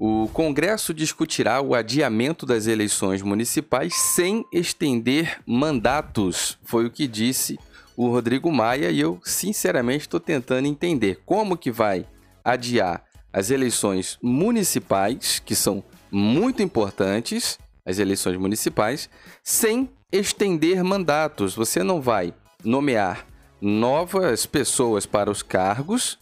O 0.00 0.28
Congresso 0.32 0.94
discutirá 0.94 1.60
o 1.60 1.74
adiamento 1.74 2.46
das 2.46 2.68
eleições 2.68 3.20
municipais 3.20 3.92
sem 3.96 4.44
estender 4.52 5.40
mandatos, 5.44 6.56
foi 6.62 6.86
o 6.86 6.90
que 6.90 7.08
disse 7.08 7.58
o 7.96 8.08
Rodrigo 8.08 8.52
Maia 8.52 8.92
e 8.92 9.00
eu 9.00 9.20
sinceramente 9.24 10.02
estou 10.02 10.20
tentando 10.20 10.68
entender 10.68 11.20
como 11.26 11.56
que 11.56 11.72
vai 11.72 12.06
adiar 12.44 13.02
as 13.32 13.50
eleições 13.50 14.16
municipais, 14.22 15.42
que 15.44 15.56
são 15.56 15.82
muito 16.12 16.62
importantes, 16.62 17.58
as 17.84 17.98
eleições 17.98 18.36
municipais, 18.36 19.10
sem 19.42 19.90
estender 20.12 20.84
mandatos. 20.84 21.56
Você 21.56 21.82
não 21.82 22.00
vai 22.00 22.32
nomear 22.64 23.26
novas 23.60 24.46
pessoas 24.46 25.06
para 25.06 25.28
os 25.28 25.42
cargos 25.42 26.20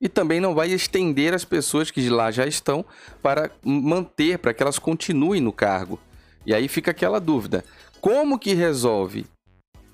e 0.00 0.08
também 0.08 0.40
não 0.40 0.54
vai 0.54 0.70
estender 0.70 1.32
as 1.32 1.44
pessoas 1.44 1.90
que 1.90 2.08
lá 2.08 2.30
já 2.30 2.46
estão 2.46 2.84
para 3.22 3.50
manter, 3.64 4.38
para 4.38 4.52
que 4.52 4.62
elas 4.62 4.78
continuem 4.78 5.40
no 5.40 5.52
cargo. 5.52 5.98
E 6.46 6.54
aí 6.54 6.68
fica 6.68 6.90
aquela 6.90 7.18
dúvida: 7.18 7.64
como 8.00 8.38
que 8.38 8.54
resolve 8.54 9.26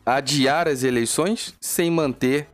adiar 0.04 0.66
as 0.66 0.82
eleições 0.82 1.54
sem 1.60 1.90
manter 1.90 2.48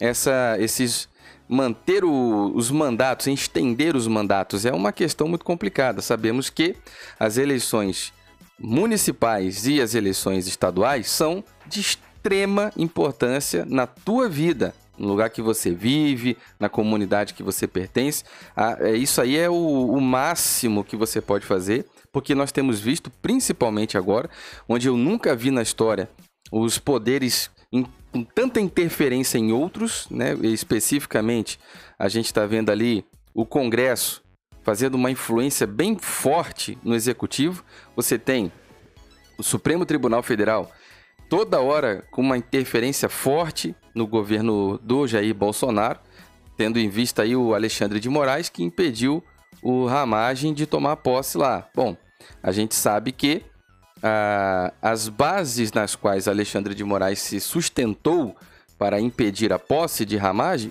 essa, 0.00 0.56
esses 0.58 1.08
manter 1.48 2.04
o, 2.04 2.52
os 2.54 2.70
mandatos, 2.70 3.26
estender 3.26 3.94
os 3.96 4.06
mandatos? 4.06 4.64
É 4.64 4.72
uma 4.72 4.92
questão 4.92 5.28
muito 5.28 5.44
complicada. 5.44 6.00
Sabemos 6.00 6.48
que 6.48 6.74
as 7.18 7.36
eleições 7.36 8.12
municipais 8.58 9.66
e 9.66 9.80
as 9.80 9.94
eleições 9.94 10.46
estaduais 10.46 11.10
são 11.10 11.44
de 11.66 11.80
extrema 11.80 12.72
importância 12.76 13.66
na 13.66 13.86
tua 13.86 14.28
vida, 14.28 14.74
no 14.98 15.08
lugar 15.08 15.30
que 15.30 15.42
você 15.42 15.70
vive, 15.70 16.36
na 16.58 16.68
comunidade 16.68 17.34
que 17.34 17.42
você 17.42 17.66
pertence. 17.66 18.24
Ah, 18.56 18.76
é, 18.80 18.96
isso 18.96 19.20
aí 19.20 19.36
é 19.36 19.48
o, 19.48 19.54
o 19.54 20.00
máximo 20.00 20.84
que 20.84 20.96
você 20.96 21.20
pode 21.20 21.44
fazer, 21.44 21.86
porque 22.12 22.34
nós 22.34 22.52
temos 22.52 22.80
visto, 22.80 23.10
principalmente 23.10 23.98
agora, 23.98 24.30
onde 24.68 24.88
eu 24.88 24.96
nunca 24.96 25.34
vi 25.34 25.50
na 25.50 25.62
história 25.62 26.08
os 26.52 26.78
poderes 26.78 27.50
com 28.14 28.22
tanta 28.22 28.60
interferência 28.60 29.38
em 29.38 29.50
outros, 29.50 30.06
né? 30.08 30.34
especificamente 30.44 31.58
a 31.98 32.08
gente 32.08 32.26
está 32.26 32.46
vendo 32.46 32.70
ali 32.70 33.04
o 33.34 33.44
Congresso 33.44 34.22
fazendo 34.62 34.94
uma 34.94 35.10
influência 35.10 35.66
bem 35.66 35.98
forte 35.98 36.78
no 36.84 36.94
executivo. 36.94 37.64
Você 37.96 38.16
tem 38.16 38.52
o 39.36 39.42
Supremo 39.42 39.84
Tribunal 39.84 40.22
Federal 40.22 40.70
toda 41.34 41.60
hora 41.60 42.04
com 42.12 42.22
uma 42.22 42.38
interferência 42.38 43.08
forte 43.08 43.74
no 43.92 44.06
governo 44.06 44.78
do 44.78 45.04
Jair 45.04 45.34
Bolsonaro, 45.34 45.98
tendo 46.56 46.78
em 46.78 46.88
vista 46.88 47.22
aí 47.22 47.34
o 47.34 47.56
Alexandre 47.56 47.98
de 47.98 48.08
Moraes 48.08 48.48
que 48.48 48.62
impediu 48.62 49.20
o 49.60 49.84
Ramagem 49.84 50.54
de 50.54 50.64
tomar 50.64 50.94
posse 50.94 51.36
lá. 51.36 51.68
Bom, 51.74 51.96
a 52.40 52.52
gente 52.52 52.76
sabe 52.76 53.10
que 53.10 53.42
ah, 54.00 54.72
as 54.80 55.08
bases 55.08 55.72
nas 55.72 55.96
quais 55.96 56.28
Alexandre 56.28 56.72
de 56.72 56.84
Moraes 56.84 57.18
se 57.18 57.40
sustentou 57.40 58.36
para 58.78 59.00
impedir 59.00 59.52
a 59.52 59.58
posse 59.58 60.04
de 60.04 60.16
Ramagem 60.16 60.70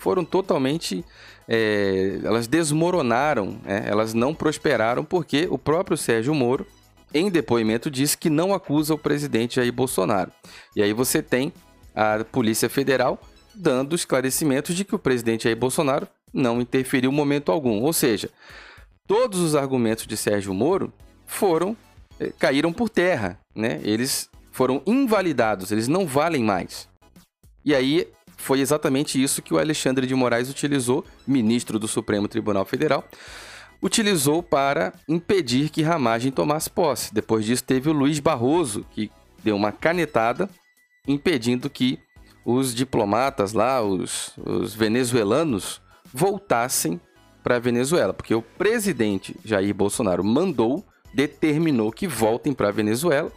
foram 0.00 0.22
totalmente 0.22 1.02
é, 1.48 2.20
elas 2.22 2.46
desmoronaram, 2.46 3.58
é, 3.64 3.88
elas 3.88 4.12
não 4.12 4.34
prosperaram 4.34 5.02
porque 5.02 5.48
o 5.50 5.56
próprio 5.56 5.96
Sérgio 5.96 6.34
Moro 6.34 6.66
em 7.14 7.30
depoimento, 7.30 7.90
disse 7.90 8.18
que 8.18 8.28
não 8.28 8.52
acusa 8.52 8.92
o 8.92 8.98
presidente 8.98 9.56
Jair 9.56 9.72
Bolsonaro. 9.72 10.32
E 10.74 10.82
aí 10.82 10.92
você 10.92 11.22
tem 11.22 11.52
a 11.94 12.24
Polícia 12.24 12.68
Federal 12.68 13.20
dando 13.54 13.94
esclarecimentos 13.94 14.74
de 14.74 14.84
que 14.84 14.96
o 14.96 14.98
presidente 14.98 15.44
Jair 15.44 15.56
Bolsonaro 15.56 16.08
não 16.32 16.60
interferiu 16.60 17.12
em 17.12 17.14
momento 17.14 17.52
algum. 17.52 17.82
Ou 17.82 17.92
seja, 17.92 18.28
todos 19.06 19.38
os 19.38 19.54
argumentos 19.54 20.06
de 20.06 20.16
Sérgio 20.16 20.52
Moro 20.52 20.92
foram 21.24 21.76
eh, 22.18 22.32
caíram 22.38 22.72
por 22.72 22.88
terra, 22.88 23.38
né? 23.54 23.80
Eles 23.84 24.28
foram 24.50 24.82
invalidados, 24.86 25.70
eles 25.70 25.88
não 25.88 26.06
valem 26.06 26.42
mais. 26.42 26.88
E 27.64 27.74
aí 27.74 28.08
foi 28.36 28.60
exatamente 28.60 29.22
isso 29.22 29.40
que 29.40 29.54
o 29.54 29.58
Alexandre 29.58 30.06
de 30.06 30.14
Moraes 30.14 30.50
utilizou, 30.50 31.04
ministro 31.26 31.78
do 31.78 31.88
Supremo 31.88 32.28
Tribunal 32.28 32.64
Federal, 32.64 33.08
utilizou 33.82 34.42
para 34.42 34.92
impedir 35.08 35.68
que 35.68 35.82
Ramagem 35.82 36.32
tomasse 36.32 36.70
posse. 36.70 37.12
Depois 37.12 37.44
disso, 37.44 37.64
teve 37.64 37.88
o 37.88 37.92
Luiz 37.92 38.18
Barroso, 38.20 38.84
que 38.90 39.10
deu 39.42 39.56
uma 39.56 39.72
canetada 39.72 40.48
impedindo 41.06 41.68
que 41.68 41.98
os 42.44 42.74
diplomatas 42.74 43.52
lá, 43.52 43.82
os, 43.82 44.32
os 44.38 44.74
venezuelanos, 44.74 45.80
voltassem 46.12 47.00
para 47.42 47.56
a 47.56 47.60
Venezuela, 47.60 48.14
porque 48.14 48.34
o 48.34 48.40
presidente 48.40 49.36
Jair 49.44 49.74
Bolsonaro 49.74 50.24
mandou, 50.24 50.84
determinou 51.12 51.92
que 51.92 52.06
voltem 52.06 52.54
para 52.54 52.68
a 52.68 52.72
Venezuela, 52.72 53.30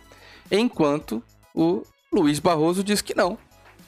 enquanto 0.50 1.22
o 1.54 1.84
Luiz 2.12 2.40
Barroso 2.40 2.84
disse 2.84 3.04
que 3.04 3.14
não, 3.14 3.38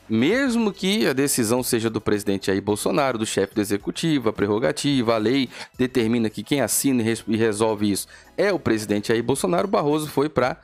mesmo 0.10 0.74
que 0.74 1.08
a 1.08 1.14
decisão 1.14 1.62
seja 1.62 1.90
do 1.90 2.02
presidente 2.02 2.48
Jair 2.48 2.62
Bolsonaro, 2.62 3.18
do 3.18 3.26
chefe 3.26 3.56
do 3.56 3.62
executivo, 3.62 4.30
a 4.30 4.34
prerrogativa, 4.34 5.16
a 5.16 5.18
lei 5.18 5.50
determina 5.78 6.30
que 6.30 6.44
quem 6.44 6.62
assina 6.62 7.04
e 7.28 7.38
resolve 7.38 7.92
isso 7.92 8.08
é 8.38 8.52
o 8.52 8.60
presidente 8.60 9.10
Jair 9.10 9.24
Bolsonaro, 9.24 9.68
Barroso 9.68 10.08
foi 10.08 10.30
para 10.30 10.58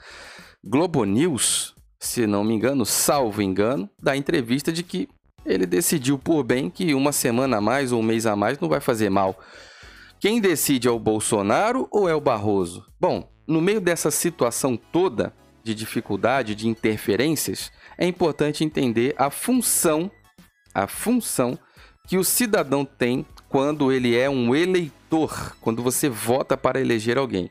Globo 0.64 1.04
News, 1.04 1.76
se 2.00 2.26
não 2.26 2.44
me 2.44 2.54
engano, 2.54 2.86
salvo 2.86 3.42
engano, 3.42 3.90
da 4.02 4.18
entrevista 4.18 4.72
de 4.72 4.82
que 4.82 5.08
ele 5.46 5.66
decidiu 5.66 6.18
por 6.18 6.44
bem 6.44 6.70
que 6.70 6.94
uma 6.94 7.12
semana 7.12 7.58
a 7.58 7.62
mais 7.62 7.92
ou 7.92 8.00
um 8.00 8.04
mês 8.04 8.26
a 8.26 8.36
mais 8.36 8.60
não 8.60 8.68
vai 8.68 8.80
fazer 8.80 9.10
mal. 9.10 9.40
Quem 10.20 10.42
decide 10.42 10.88
é 10.88 10.92
o 10.92 10.98
Bolsonaro 10.98 11.88
ou 11.92 12.10
é 12.10 12.16
o 12.16 12.22
Barroso? 12.22 12.86
Bom, 13.00 13.30
no 13.48 13.62
meio 13.62 13.80
dessa 13.80 14.10
situação 14.10 14.76
toda 14.76 15.34
de 15.64 15.76
dificuldade, 15.76 16.56
de 16.56 16.68
interferências, 16.68 17.72
é 17.98 18.06
importante 18.06 18.64
entender 18.64 19.14
a 19.18 19.30
função, 19.30 20.12
a 20.74 20.88
função 20.88 21.58
que 22.08 22.18
o 22.18 22.24
cidadão 22.24 22.86
tem 22.86 23.26
quando 23.50 23.92
ele 23.92 24.18
é 24.18 24.30
um 24.30 24.56
eleitor, 24.56 25.56
quando 25.62 25.82
você 25.82 26.10
vota 26.10 26.58
para 26.58 26.80
eleger 26.80 27.18
alguém. 27.18 27.50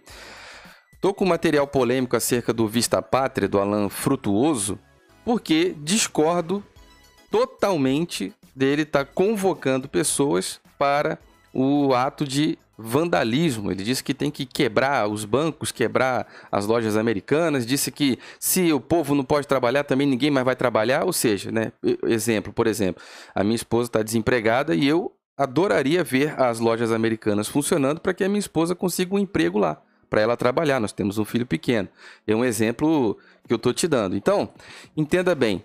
Estou 0.92 1.12
com 1.12 1.24
material 1.24 1.66
polêmico 1.66 2.16
acerca 2.16 2.52
do 2.52 2.66
Vista 2.66 3.02
Pátria, 3.02 3.48
do 3.48 3.58
Alan 3.58 3.88
Frutuoso, 3.88 4.78
porque 5.24 5.74
discordo 5.78 6.64
totalmente 7.30 8.32
dele 8.54 8.82
estar 8.82 9.04
tá 9.04 9.10
convocando 9.12 9.88
pessoas 9.88 10.60
para 10.78 11.18
o 11.52 11.92
ato 11.94 12.24
de 12.24 12.58
vandalismo. 12.76 13.70
Ele 13.70 13.82
disse 13.82 14.02
que 14.02 14.12
tem 14.12 14.30
que 14.30 14.44
quebrar 14.44 15.08
os 15.08 15.24
bancos, 15.24 15.70
quebrar 15.72 16.26
as 16.50 16.66
lojas 16.66 16.96
americanas. 16.96 17.66
Disse 17.66 17.90
que 17.90 18.18
se 18.38 18.72
o 18.72 18.80
povo 18.80 19.14
não 19.14 19.24
pode 19.24 19.46
trabalhar, 19.46 19.84
também 19.84 20.06
ninguém 20.06 20.30
mais 20.30 20.44
vai 20.44 20.56
trabalhar. 20.56 21.04
Ou 21.04 21.12
seja, 21.12 21.50
né? 21.50 21.72
Exemplo, 22.04 22.52
por 22.52 22.66
exemplo, 22.66 23.02
a 23.34 23.42
minha 23.44 23.56
esposa 23.56 23.88
está 23.88 24.02
desempregada 24.02 24.74
e 24.74 24.86
eu 24.86 25.12
adoraria 25.36 26.04
ver 26.04 26.40
as 26.40 26.60
lojas 26.60 26.92
americanas 26.92 27.48
funcionando 27.48 28.00
para 28.00 28.14
que 28.14 28.24
a 28.24 28.28
minha 28.28 28.38
esposa 28.38 28.74
consiga 28.74 29.14
um 29.14 29.18
emprego 29.18 29.58
lá, 29.58 29.82
para 30.08 30.20
ela 30.20 30.36
trabalhar. 30.36 30.80
Nós 30.80 30.92
temos 30.92 31.18
um 31.18 31.24
filho 31.24 31.46
pequeno. 31.46 31.88
É 32.26 32.34
um 32.34 32.44
exemplo 32.44 33.18
que 33.46 33.52
eu 33.52 33.56
estou 33.56 33.72
te 33.72 33.88
dando. 33.88 34.16
Então, 34.16 34.48
entenda 34.96 35.34
bem. 35.34 35.62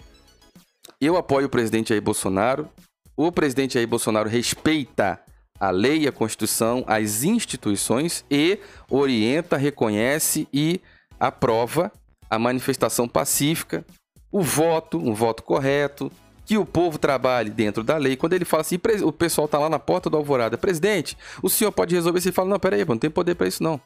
Eu 1.00 1.18
apoio 1.18 1.48
o 1.48 1.50
presidente 1.50 1.90
Jair 1.90 2.02
Bolsonaro. 2.02 2.68
O 3.16 3.32
presidente 3.32 3.76
Jair 3.76 3.88
Bolsonaro 3.88 4.28
respeita 4.30 5.22
a 5.60 5.72
lei, 5.72 6.08
a 6.08 6.12
Constituição, 6.12 6.84
as 6.88 7.24
instituições 7.24 8.24
e 8.30 8.60
orienta, 8.90 9.58
reconhece 9.58 10.48
e 10.54 10.80
aprova 11.20 11.92
a 12.30 12.40
manifestação 12.40 13.08
pacífica, 13.08 13.86
o 14.32 14.42
voto, 14.42 14.98
um 14.98 15.14
voto 15.14 15.44
correto, 15.44 16.12
que 16.46 16.58
o 16.58 16.66
povo 16.66 16.98
trabalhe 16.98 17.50
dentro 17.50 17.84
da 17.84 17.98
lei. 17.98 18.16
Quando 18.16 18.34
ele 18.34 18.46
fala 18.46 18.62
assim, 18.62 18.80
o 19.04 19.12
pessoal 19.12 19.46
está 19.46 19.60
lá 19.60 19.70
na 19.70 19.80
porta 19.80 20.10
do 20.10 20.18
Alvorada, 20.18 20.58
presidente, 20.58 21.18
o 21.44 21.50
senhor 21.50 21.72
pode 21.72 21.94
resolver 21.94 22.20
isso? 22.20 22.28
Ele 22.28 22.36
fala, 22.36 22.50
não, 22.50 22.60
peraí, 22.60 22.86
não 22.86 22.98
tem 22.98 23.10
poder 23.10 23.36
para 23.36 23.48
isso 23.48 23.62
não. 23.62 23.80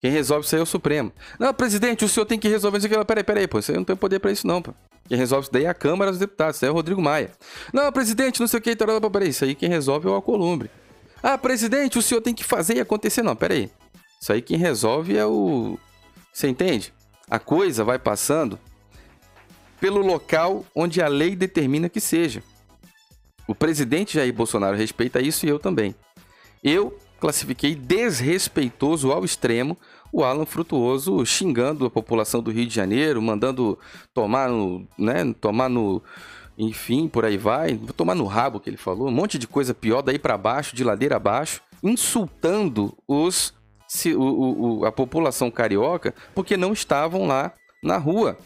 Quem 0.00 0.10
resolve 0.10 0.46
isso 0.46 0.54
aí 0.54 0.60
é 0.60 0.62
o 0.62 0.66
Supremo. 0.66 1.12
Não, 1.38 1.52
presidente, 1.52 2.04
o 2.04 2.08
senhor 2.08 2.24
tem 2.24 2.38
que 2.38 2.48
resolver 2.48 2.78
isso 2.78 2.86
aqui. 2.86 3.04
Peraí, 3.04 3.22
peraí, 3.22 3.46
pô, 3.46 3.58
isso 3.58 3.70
aí 3.70 3.76
não 3.76 3.84
tem 3.84 3.94
poder 3.94 4.18
para 4.18 4.32
isso 4.32 4.46
não, 4.46 4.62
pô. 4.62 4.72
Quem 5.06 5.18
resolve 5.18 5.44
isso 5.44 5.52
daí 5.52 5.64
é 5.64 5.68
a 5.68 5.74
Câmara 5.74 6.10
dos 6.10 6.18
Deputados, 6.18 6.56
isso 6.56 6.64
aí 6.64 6.68
é 6.68 6.72
o 6.72 6.74
Rodrigo 6.74 7.02
Maia. 7.02 7.30
Não, 7.72 7.92
presidente, 7.92 8.40
não 8.40 8.48
sei 8.48 8.58
o 8.58 8.62
que, 8.62 8.74
peraí, 8.74 9.28
isso 9.28 9.44
aí 9.44 9.54
quem 9.54 9.68
resolve 9.68 10.08
é 10.08 10.10
o 10.10 10.14
Alcolumbre. 10.14 10.70
Ah, 11.22 11.36
presidente, 11.36 11.98
o 11.98 12.02
senhor 12.02 12.20
tem 12.20 12.34
que 12.34 12.44
fazer 12.44 12.76
e 12.76 12.80
acontecer. 12.80 13.22
Não, 13.22 13.36
peraí. 13.36 13.70
Isso 14.20 14.32
aí 14.32 14.42
quem 14.42 14.56
resolve 14.56 15.16
é 15.16 15.24
o. 15.24 15.78
Você 16.32 16.48
entende? 16.48 16.92
A 17.28 17.38
coisa 17.38 17.84
vai 17.84 17.98
passando 17.98 18.58
pelo 19.80 20.00
local 20.00 20.64
onde 20.74 21.00
a 21.00 21.08
lei 21.08 21.34
determina 21.34 21.88
que 21.88 22.00
seja. 22.00 22.42
O 23.46 23.54
presidente 23.54 24.14
Jair 24.14 24.32
Bolsonaro 24.32 24.76
respeita 24.76 25.20
isso 25.20 25.46
e 25.46 25.48
eu 25.48 25.58
também. 25.58 25.94
Eu 26.62 26.96
classifiquei 27.18 27.74
desrespeitoso 27.74 29.10
ao 29.10 29.24
extremo 29.24 29.76
o 30.12 30.24
Alan 30.24 30.46
Frutuoso 30.46 31.24
xingando 31.24 31.86
a 31.86 31.90
população 31.90 32.42
do 32.42 32.50
Rio 32.50 32.66
de 32.66 32.74
Janeiro, 32.74 33.22
mandando 33.22 33.78
tomar 34.12 34.48
no, 34.48 34.86
né, 34.98 35.34
tomar 35.40 35.68
no, 35.68 36.02
enfim, 36.60 37.08
por 37.08 37.24
aí 37.24 37.38
vai. 37.38 37.74
Vou 37.74 37.92
tomar 37.92 38.14
no 38.14 38.26
rabo 38.26 38.60
que 38.60 38.68
ele 38.68 38.76
falou, 38.76 39.08
um 39.08 39.12
monte 39.12 39.38
de 39.38 39.48
coisa 39.48 39.72
pior 39.72 40.02
daí 40.02 40.18
para 40.18 40.36
baixo, 40.36 40.76
de 40.76 40.84
ladeira 40.84 41.16
abaixo. 41.16 41.62
insultando 41.82 42.94
os, 43.08 43.54
se, 43.88 44.14
o, 44.14 44.80
o, 44.80 44.84
a 44.84 44.92
população 44.92 45.50
carioca 45.50 46.14
porque 46.34 46.56
não 46.56 46.72
estavam 46.72 47.26
lá 47.26 47.52
na 47.82 47.96
rua. 47.96 48.36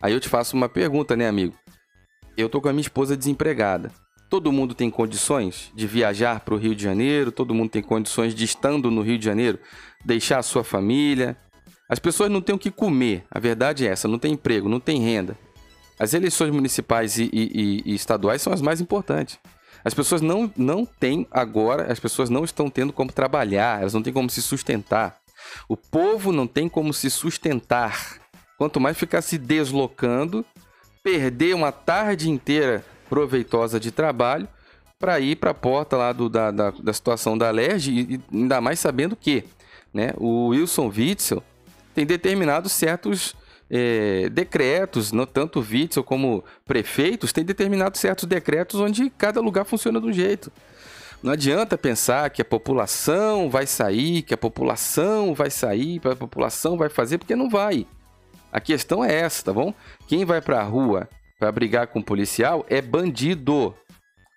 Aí 0.00 0.12
eu 0.12 0.20
te 0.20 0.28
faço 0.28 0.56
uma 0.56 0.68
pergunta, 0.68 1.16
né, 1.16 1.26
amigo? 1.26 1.54
Eu 2.36 2.48
tô 2.48 2.60
com 2.60 2.68
a 2.68 2.72
minha 2.72 2.82
esposa 2.82 3.16
desempregada. 3.16 3.90
Todo 4.30 4.52
mundo 4.52 4.74
tem 4.74 4.90
condições 4.90 5.72
de 5.74 5.86
viajar 5.86 6.40
para 6.40 6.54
o 6.54 6.58
Rio 6.58 6.74
de 6.74 6.82
Janeiro, 6.82 7.32
todo 7.32 7.54
mundo 7.54 7.70
tem 7.70 7.82
condições 7.82 8.34
de, 8.34 8.44
estando 8.44 8.90
no 8.90 9.00
Rio 9.00 9.18
de 9.18 9.24
Janeiro, 9.24 9.58
deixar 10.04 10.38
a 10.38 10.42
sua 10.42 10.62
família. 10.62 11.36
As 11.88 11.98
pessoas 11.98 12.30
não 12.30 12.40
têm 12.40 12.54
o 12.54 12.58
que 12.58 12.70
comer, 12.70 13.24
a 13.30 13.38
verdade 13.38 13.86
é 13.86 13.90
essa, 13.90 14.08
não 14.08 14.18
tem 14.18 14.32
emprego, 14.32 14.68
não 14.68 14.80
tem 14.80 15.00
renda. 15.00 15.38
As 15.98 16.14
eleições 16.14 16.50
municipais 16.50 17.18
e, 17.18 17.30
e, 17.32 17.82
e 17.84 17.94
estaduais 17.94 18.42
são 18.42 18.52
as 18.52 18.60
mais 18.60 18.80
importantes. 18.80 19.38
As 19.84 19.94
pessoas 19.94 20.20
não, 20.20 20.52
não 20.56 20.84
têm 20.84 21.26
agora, 21.30 21.90
as 21.92 22.00
pessoas 22.00 22.28
não 22.28 22.44
estão 22.44 22.68
tendo 22.68 22.92
como 22.92 23.12
trabalhar, 23.12 23.80
elas 23.80 23.94
não 23.94 24.02
têm 24.02 24.12
como 24.12 24.28
se 24.28 24.42
sustentar. 24.42 25.18
O 25.68 25.76
povo 25.76 26.32
não 26.32 26.46
tem 26.46 26.68
como 26.68 26.92
se 26.92 27.08
sustentar. 27.08 28.18
Quanto 28.58 28.80
mais 28.80 28.98
ficar 28.98 29.22
se 29.22 29.38
deslocando, 29.38 30.44
perder 31.02 31.54
uma 31.54 31.70
tarde 31.70 32.28
inteira 32.28 32.84
proveitosa 33.08 33.78
de 33.78 33.90
trabalho 33.90 34.48
para 34.98 35.20
ir 35.20 35.36
para 35.36 35.50
a 35.50 35.54
porta 35.54 35.96
lá 35.96 36.12
do, 36.12 36.28
da, 36.28 36.50
da, 36.50 36.70
da, 36.70 36.92
situação 36.92 37.36
da 37.36 37.50
LERJ 37.50 37.92
e 37.92 38.20
ainda 38.32 38.60
mais 38.60 38.80
sabendo 38.80 39.14
que 39.14 39.44
né, 39.92 40.12
o 40.16 40.48
Wilson 40.48 40.88
Witzel 40.88 41.42
tem 41.94 42.04
determinado 42.04 42.68
certos 42.68 43.36
é, 43.70 44.28
decretos, 44.28 45.12
não 45.12 45.26
tanto 45.26 45.60
Witzel 45.60 46.04
como 46.04 46.44
prefeitos, 46.64 47.32
têm 47.32 47.44
determinado 47.44 47.98
certos 47.98 48.24
decretos 48.24 48.80
onde 48.80 49.10
cada 49.10 49.40
lugar 49.40 49.64
funciona 49.64 50.00
de 50.00 50.06
um 50.06 50.12
jeito. 50.12 50.52
Não 51.22 51.32
adianta 51.32 51.78
pensar 51.78 52.30
que 52.30 52.42
a 52.42 52.44
população 52.44 53.50
vai 53.50 53.66
sair, 53.66 54.22
que 54.22 54.34
a 54.34 54.38
população 54.38 55.34
vai 55.34 55.50
sair, 55.50 56.00
a 56.04 56.14
população 56.14 56.76
vai 56.76 56.88
fazer, 56.88 57.18
porque 57.18 57.34
não 57.34 57.48
vai. 57.48 57.86
A 58.52 58.60
questão 58.60 59.04
é 59.04 59.12
essa, 59.12 59.44
tá 59.44 59.52
bom? 59.52 59.74
Quem 60.06 60.24
vai 60.24 60.40
para 60.40 60.60
a 60.60 60.64
rua 60.64 61.08
para 61.38 61.50
brigar 61.52 61.88
com 61.88 61.98
o 61.98 62.04
policial 62.04 62.64
é 62.68 62.80
bandido. 62.80 63.74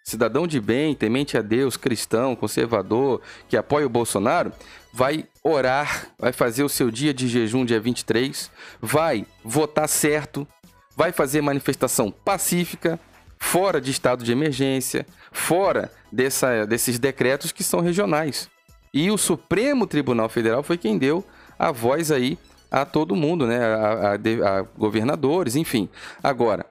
Cidadão 0.04 0.48
de 0.48 0.60
bem, 0.60 0.96
temente 0.96 1.38
a 1.38 1.42
Deus, 1.42 1.78
cristão, 1.78 2.36
conservador, 2.36 3.22
que 3.48 3.56
apoia 3.56 3.86
o 3.86 3.90
Bolsonaro, 3.90 4.52
vai 4.92 5.26
orar, 5.44 6.08
vai 6.18 6.32
fazer 6.32 6.64
o 6.64 6.70
seu 6.70 6.90
dia 6.92 7.14
de 7.14 7.28
jejum 7.28 7.66
dia 7.66 7.80
23, 7.80 8.52
vai 8.82 9.26
votar 9.44 9.88
certo, 9.88 10.48
vai 10.96 11.12
fazer 11.12 11.42
manifestação 11.42 12.12
pacífica, 12.12 13.00
fora 13.38 13.80
de 13.80 13.92
estado 13.92 14.24
de 14.24 14.32
emergência, 14.32 15.06
fora 15.32 15.92
dessa, 16.12 16.66
desses 16.66 17.00
decretos 17.00 17.52
que 17.52 17.64
são 17.64 17.80
regionais. 17.80 18.50
E 18.94 19.10
o 19.12 19.18
Supremo 19.18 19.88
Tribunal 19.88 20.28
Federal 20.30 20.64
foi 20.64 20.78
quem 20.78 20.98
deu 20.98 21.24
a 21.58 21.72
voz 21.72 22.12
aí 22.12 22.38
a 22.72 22.86
todo 22.86 23.16
mundo, 23.16 23.48
né? 23.48 23.58
A, 23.64 24.12
a, 24.12 24.60
a 24.60 24.62
governadores, 24.78 25.56
enfim. 25.56 25.90
Agora, 26.24 26.66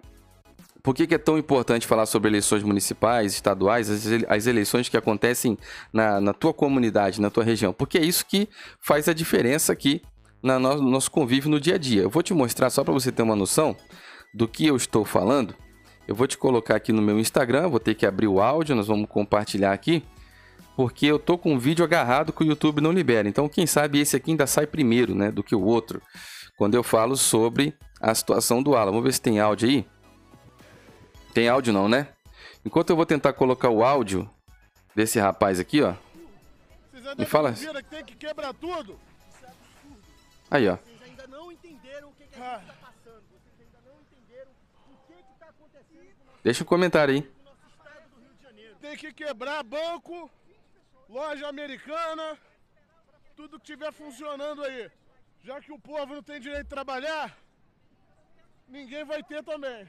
por 0.82 0.94
que, 0.94 1.06
que, 1.06 1.14
é 1.14 1.19
tão 1.19 1.36
importante 1.36 1.86
falar 1.86 2.06
sobre 2.06 2.28
eleições 2.28 2.62
municipais, 2.62 3.32
estaduais, 3.32 3.90
as, 4.28 4.46
eleições 4.46 4.88
que 4.88 4.96
acontecem 4.96 5.58
na, 5.92 6.20
na, 6.20 6.32
tua 6.32 6.54
comunidade, 6.54 7.20
na 7.20 7.30
tua 7.30 7.44
região? 7.44 7.72
Porque 7.72 7.98
é 7.98 8.04
isso 8.04 8.25
que 8.25 8.48
faz 8.80 9.08
a 9.08 9.12
diferença 9.12 9.72
aqui 9.72 10.02
no, 10.42 10.58
no 10.58 10.90
nosso 10.90 11.10
convívio 11.10 11.50
no 11.50 11.60
dia 11.60 11.75
a 11.75 11.78
dia. 11.78 12.02
Eu 12.02 12.10
vou 12.10 12.22
te 12.22 12.32
mostrar 12.32 12.70
só 12.70 12.84
para 12.84 12.94
você 12.94 13.10
ter 13.10 13.22
uma 13.22 13.36
noção 13.36 13.76
do 14.32 14.46
que 14.46 14.66
eu 14.66 14.76
estou 14.76 15.04
falando. 15.04 15.54
Eu 16.06 16.14
vou 16.14 16.26
te 16.26 16.38
colocar 16.38 16.76
aqui 16.76 16.92
no 16.92 17.02
meu 17.02 17.19
Instagram, 17.19 17.69
vou 17.69 17.81
ter 17.81 17.94
que 17.94 18.06
abrir 18.06 18.28
o 18.28 18.40
áudio, 18.40 18.74
nós 18.74 18.86
vamos 18.86 19.08
compartilhar 19.08 19.72
aqui, 19.72 20.02
porque 20.74 21.06
eu 21.06 21.19
tô 21.19 21.36
com 21.36 21.52
um 21.52 21.58
vídeo 21.58 21.84
agarrado 21.84 22.32
que 22.32 22.42
o 22.42 22.46
YouTube 22.46 22.81
não 22.81 22.92
libera. 22.92 23.28
Então, 23.28 23.48
quem 23.48 23.66
sabe 23.66 24.00
esse 24.00 24.16
aqui 24.16 24.31
ainda 24.31 24.46
sai 24.46 24.66
primeiro, 24.66 25.14
né, 25.14 25.31
do 25.31 25.42
que 25.42 25.54
o 25.54 25.62
outro, 25.62 26.00
quando 26.56 26.74
eu 26.74 26.82
falo 26.82 27.16
sobre 27.16 27.74
a 28.00 28.14
situação 28.14 28.62
do 28.62 28.76
Alan. 28.76 28.90
Vamos 28.90 29.04
ver 29.04 29.12
se 29.12 29.20
tem 29.20 29.40
áudio 29.40 29.69
aí. 29.69 29.86
Tem 31.34 31.48
áudio 31.48 31.72
não, 31.72 31.88
né? 31.88 32.08
Enquanto 32.64 32.90
eu 32.90 32.96
vou 32.96 33.06
tentar 33.06 33.32
colocar 33.32 33.69
o 33.69 33.84
áudio 33.84 34.28
desse 34.94 35.19
rapaz 35.19 35.60
aqui, 35.60 35.82
ó. 35.82 35.94
Me 37.16 37.25
fala. 37.25 37.52
Que 37.52 37.82
tem 37.84 38.04
que 38.04 38.16
quebrar 38.16 38.52
tudo. 38.54 38.98
Aí, 40.50 40.69
ó. 40.69 40.76
Vocês 40.76 41.02
ainda 41.02 41.26
não 41.26 41.52
entenderam 41.52 42.08
o 42.08 42.12
que, 42.12 42.26
que 42.26 42.40
a 42.40 42.58
gente 42.58 42.66
tá 42.66 42.75
passando. 42.80 43.22
Vocês 43.30 43.60
ainda 43.60 43.78
não 43.86 44.00
entenderam 44.00 44.50
o 44.50 45.06
que 45.06 45.14
que 45.14 45.38
tá 45.38 45.46
acontecendo. 45.48 46.14
Deixa 46.42 46.64
um 46.64 46.66
comentário 46.66 47.14
aí. 47.14 47.38
Tem 48.81 48.96
que 48.96 49.12
quebrar 49.12 49.62
banco, 49.62 50.31
loja 51.08 51.48
americana, 51.48 52.38
tudo 53.36 53.58
que 53.58 53.66
tiver 53.66 53.92
funcionando 53.92 54.64
aí. 54.64 54.90
Já 55.42 55.60
que 55.60 55.72
o 55.72 55.78
povo 55.78 56.14
não 56.14 56.22
tem 56.22 56.40
direito 56.40 56.64
de 56.64 56.70
trabalhar, 56.70 57.36
ninguém 58.66 59.04
vai 59.04 59.22
ter 59.22 59.42
também. 59.44 59.88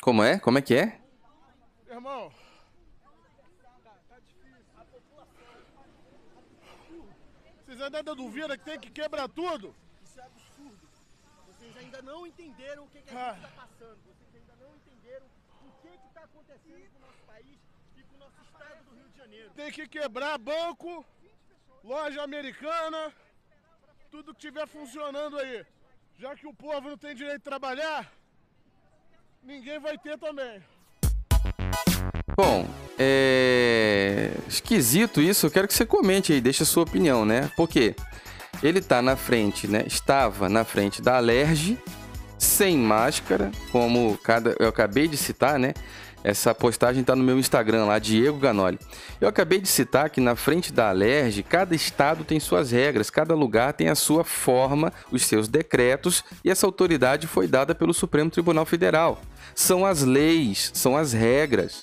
Como 0.00 0.22
é? 0.22 0.38
Como 0.38 0.58
é 0.58 0.62
que 0.62 0.74
é? 0.74 1.00
Irmão. 1.88 2.32
Vocês 7.64 7.80
ainda 7.80 8.14
duvidam 8.14 8.56
que 8.56 8.64
tem 8.64 8.78
que 8.78 8.90
quebrar 8.90 9.28
tudo? 9.28 9.74
Isso 10.02 10.20
é 10.20 10.22
absurdo. 10.22 10.88
Vocês 11.48 11.76
ainda 11.76 12.00
não 12.02 12.26
entenderam 12.26 12.84
o 12.84 12.88
que, 12.88 13.02
que 13.02 13.10
a 13.10 13.34
gente 13.34 13.44
está 13.44 13.48
passando. 13.48 13.98
Vocês 14.06 14.34
ainda 14.34 14.54
não 14.64 14.76
entenderam 14.76 15.26
o 15.62 15.72
que 15.82 15.88
está 16.06 16.20
acontecendo 16.22 16.90
com 16.92 16.98
o 16.98 17.00
nosso 17.00 17.22
país 17.26 17.58
e 17.96 18.02
com 18.04 18.14
o 18.14 18.18
nosso 18.18 18.40
estado 18.42 18.84
do 18.84 18.94
Rio 18.94 19.08
de 19.08 19.18
Janeiro. 19.18 19.50
Tem 19.56 19.72
que 19.72 19.88
quebrar 19.88 20.38
banco, 20.38 21.04
loja 21.82 22.22
americana, 22.22 23.12
tudo 24.10 24.32
que 24.32 24.46
estiver 24.46 24.66
funcionando 24.68 25.36
aí. 25.38 25.66
Já 26.18 26.36
que 26.36 26.46
o 26.46 26.54
povo 26.54 26.88
não 26.90 26.96
tem 26.96 27.14
direito 27.14 27.38
de 27.38 27.44
trabalhar, 27.44 28.10
ninguém 29.46 29.78
vai 29.78 29.96
ter 29.96 30.18
também. 30.18 30.60
Bom, 32.36 32.68
é 32.98 34.32
esquisito 34.48 35.20
isso. 35.22 35.46
Eu 35.46 35.50
quero 35.50 35.68
que 35.68 35.74
você 35.74 35.86
comente 35.86 36.32
aí, 36.32 36.40
deixe 36.40 36.62
a 36.62 36.66
sua 36.66 36.82
opinião, 36.82 37.24
né? 37.24 37.50
Porque 37.56 37.94
ele 38.62 38.80
tá 38.80 39.00
na 39.00 39.16
frente, 39.16 39.68
né? 39.68 39.84
Estava 39.86 40.48
na 40.48 40.64
frente 40.64 41.00
da 41.00 41.16
Alerj, 41.16 41.78
sem 42.38 42.76
máscara, 42.76 43.50
como 43.70 44.18
cada 44.18 44.54
eu 44.58 44.68
acabei 44.68 45.08
de 45.08 45.16
citar, 45.16 45.58
né? 45.58 45.72
Essa 46.24 46.52
postagem 46.52 47.02
está 47.02 47.14
no 47.14 47.22
meu 47.22 47.38
Instagram 47.38 47.84
lá, 47.84 48.00
Diego 48.00 48.36
Ganoli. 48.38 48.80
Eu 49.20 49.28
acabei 49.28 49.60
de 49.60 49.68
citar 49.68 50.10
que 50.10 50.20
na 50.20 50.34
frente 50.34 50.72
da 50.72 50.88
Alerj, 50.88 51.44
cada 51.44 51.72
estado 51.72 52.24
tem 52.24 52.40
suas 52.40 52.72
regras, 52.72 53.10
cada 53.10 53.32
lugar 53.32 53.72
tem 53.74 53.88
a 53.88 53.94
sua 53.94 54.24
forma, 54.24 54.92
os 55.12 55.24
seus 55.24 55.46
decretos, 55.46 56.24
e 56.44 56.50
essa 56.50 56.66
autoridade 56.66 57.28
foi 57.28 57.46
dada 57.46 57.76
pelo 57.76 57.94
Supremo 57.94 58.28
Tribunal 58.28 58.66
Federal. 58.66 59.22
São 59.56 59.86
as 59.86 60.02
leis, 60.02 60.70
são 60.74 60.96
as 60.96 61.14
regras. 61.14 61.82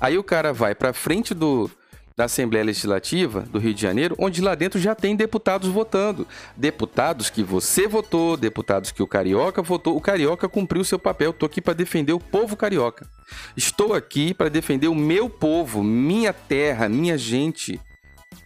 Aí 0.00 0.16
o 0.16 0.24
cara 0.24 0.52
vai 0.52 0.74
para 0.74 0.94
frente 0.94 1.34
do, 1.34 1.70
da 2.16 2.24
Assembleia 2.24 2.64
Legislativa 2.64 3.42
do 3.42 3.58
Rio 3.58 3.74
de 3.74 3.82
Janeiro, 3.82 4.16
onde 4.18 4.40
lá 4.40 4.54
dentro 4.54 4.80
já 4.80 4.94
tem 4.94 5.14
deputados 5.14 5.68
votando. 5.68 6.26
Deputados 6.56 7.28
que 7.28 7.42
você 7.42 7.86
votou, 7.86 8.36
deputados 8.36 8.90
que 8.90 9.02
o 9.02 9.06
Carioca 9.06 9.60
votou. 9.60 9.94
O 9.94 10.00
Carioca 10.00 10.48
cumpriu 10.48 10.82
seu 10.84 10.98
papel. 10.98 11.30
Estou 11.30 11.46
aqui 11.46 11.60
para 11.60 11.74
defender 11.74 12.14
o 12.14 12.18
povo 12.18 12.56
carioca. 12.56 13.06
Estou 13.54 13.94
aqui 13.94 14.32
para 14.32 14.48
defender 14.48 14.88
o 14.88 14.94
meu 14.94 15.28
povo, 15.28 15.82
minha 15.82 16.32
terra, 16.32 16.88
minha 16.88 17.18
gente. 17.18 17.78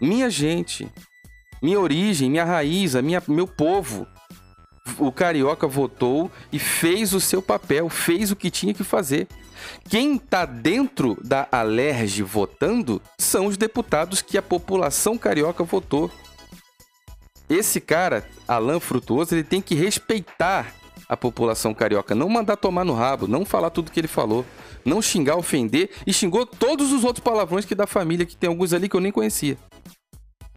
Minha 0.01 0.29
gente. 0.29 0.91
Minha 1.63 1.81
origem, 1.81 2.29
minha 2.29 2.45
raiz, 2.45 2.97
minha, 2.97 3.23
meu 3.29 3.47
povo. 3.47 4.07
O 4.99 5.13
Carioca 5.13 5.67
votou 5.67 6.31
e 6.53 6.59
fez 6.59 7.13
o 7.13 7.21
seu 7.21 7.43
papel, 7.43 7.89
fez 7.89 8.31
o 8.31 8.37
que 8.37 8.51
tinha 8.51 8.73
que 8.73 8.85
fazer. 8.85 9.27
Quem 9.89 10.17
está 10.17 10.45
dentro 10.45 11.17
da 11.23 11.49
Alerj 11.51 12.23
votando 12.23 13.01
são 13.19 13.47
os 13.47 13.57
deputados 13.57 14.23
que 14.23 14.39
a 14.39 14.43
população 14.43 15.19
carioca 15.19 15.65
votou. 15.65 16.11
Esse 17.49 17.81
cara, 17.81 18.29
Alan 18.47 18.81
Frutuoso, 18.81 19.35
ele 19.35 19.45
tem 19.45 19.61
que 19.61 19.75
respeitar 19.75 20.75
a 21.09 21.17
população 21.17 21.73
carioca, 21.73 22.15
não 22.15 22.29
mandar 22.29 22.57
tomar 22.57 22.85
no 22.85 22.93
rabo, 22.93 23.29
não 23.29 23.45
falar 23.45 23.71
tudo 23.71 23.93
que 23.93 24.01
ele 24.01 24.09
falou, 24.09 24.45
não 24.85 25.01
xingar, 25.01 25.37
ofender 25.37 25.91
e 26.05 26.13
xingou 26.13 26.45
todos 26.45 26.93
os 26.93 27.05
outros 27.05 27.23
palavrões 27.23 27.65
que 27.65 27.75
da 27.75 27.87
família, 27.87 28.27
que 28.27 28.37
tem 28.37 28.49
alguns 28.49 28.73
ali 28.73 28.89
que 28.89 28.97
eu 28.97 29.01
nem 29.01 29.13
conhecia. 29.13 29.57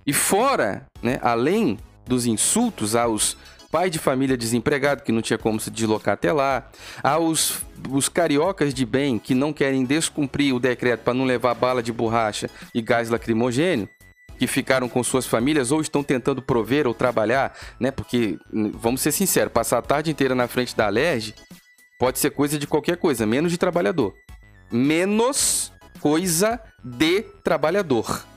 E 0.05 0.13
fora, 0.13 0.87
né, 1.03 1.19
além 1.21 1.77
dos 2.07 2.25
insultos 2.25 2.95
aos 2.95 3.37
pai 3.71 3.89
de 3.89 3.99
família 3.99 4.37
desempregado 4.37 5.03
que 5.03 5.11
não 5.11 5.21
tinha 5.21 5.37
como 5.37 5.59
se 5.59 5.69
deslocar 5.69 6.15
até 6.15 6.31
lá, 6.31 6.69
aos 7.03 7.61
os 7.89 8.09
cariocas 8.09 8.73
de 8.73 8.85
bem 8.85 9.17
que 9.17 9.33
não 9.33 9.53
querem 9.53 9.85
descumprir 9.85 10.53
o 10.53 10.59
decreto 10.59 11.01
para 11.01 11.13
não 11.13 11.25
levar 11.25 11.53
bala 11.53 11.81
de 11.81 11.93
borracha 11.93 12.49
e 12.73 12.81
gás 12.81 13.09
lacrimogênio, 13.09 13.87
que 14.37 14.47
ficaram 14.47 14.87
com 14.89 15.03
suas 15.03 15.25
famílias 15.25 15.71
ou 15.71 15.81
estão 15.81 16.03
tentando 16.03 16.41
prover 16.41 16.87
ou 16.87 16.93
trabalhar, 16.93 17.55
né? 17.79 17.91
Porque, 17.91 18.37
vamos 18.73 19.01
ser 19.01 19.11
sinceros, 19.11 19.51
passar 19.51 19.77
a 19.77 19.81
tarde 19.81 20.09
inteira 20.09 20.33
na 20.33 20.47
frente 20.47 20.75
da 20.75 20.87
Alerj 20.87 21.33
pode 21.99 22.19
ser 22.19 22.31
coisa 22.31 22.57
de 22.57 22.65
qualquer 22.65 22.97
coisa, 22.97 23.25
menos 23.25 23.51
de 23.51 23.57
trabalhador. 23.57 24.13
Menos 24.71 25.71
coisa 25.99 26.59
de 26.83 27.21
trabalhador. 27.43 28.28